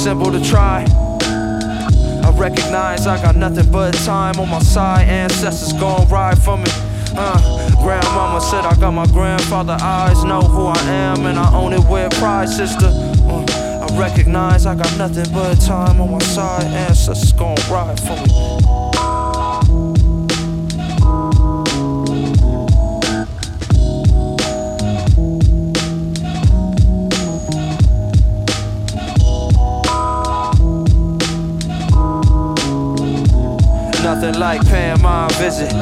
[0.02, 0.84] simple to try.
[1.22, 5.06] I recognize I got nothing but time on my side.
[5.06, 6.64] Ancestors gon' ride for me.
[7.14, 10.24] Uh, grandmama said I got my grandfather eyes.
[10.24, 12.90] Know who I am and I own it with pride, sister.
[12.90, 16.64] Uh, I recognize I got nothing but time on my side.
[16.64, 18.81] Ancestors gon' ride for me.
[34.14, 35.72] Nothing like paying my visit.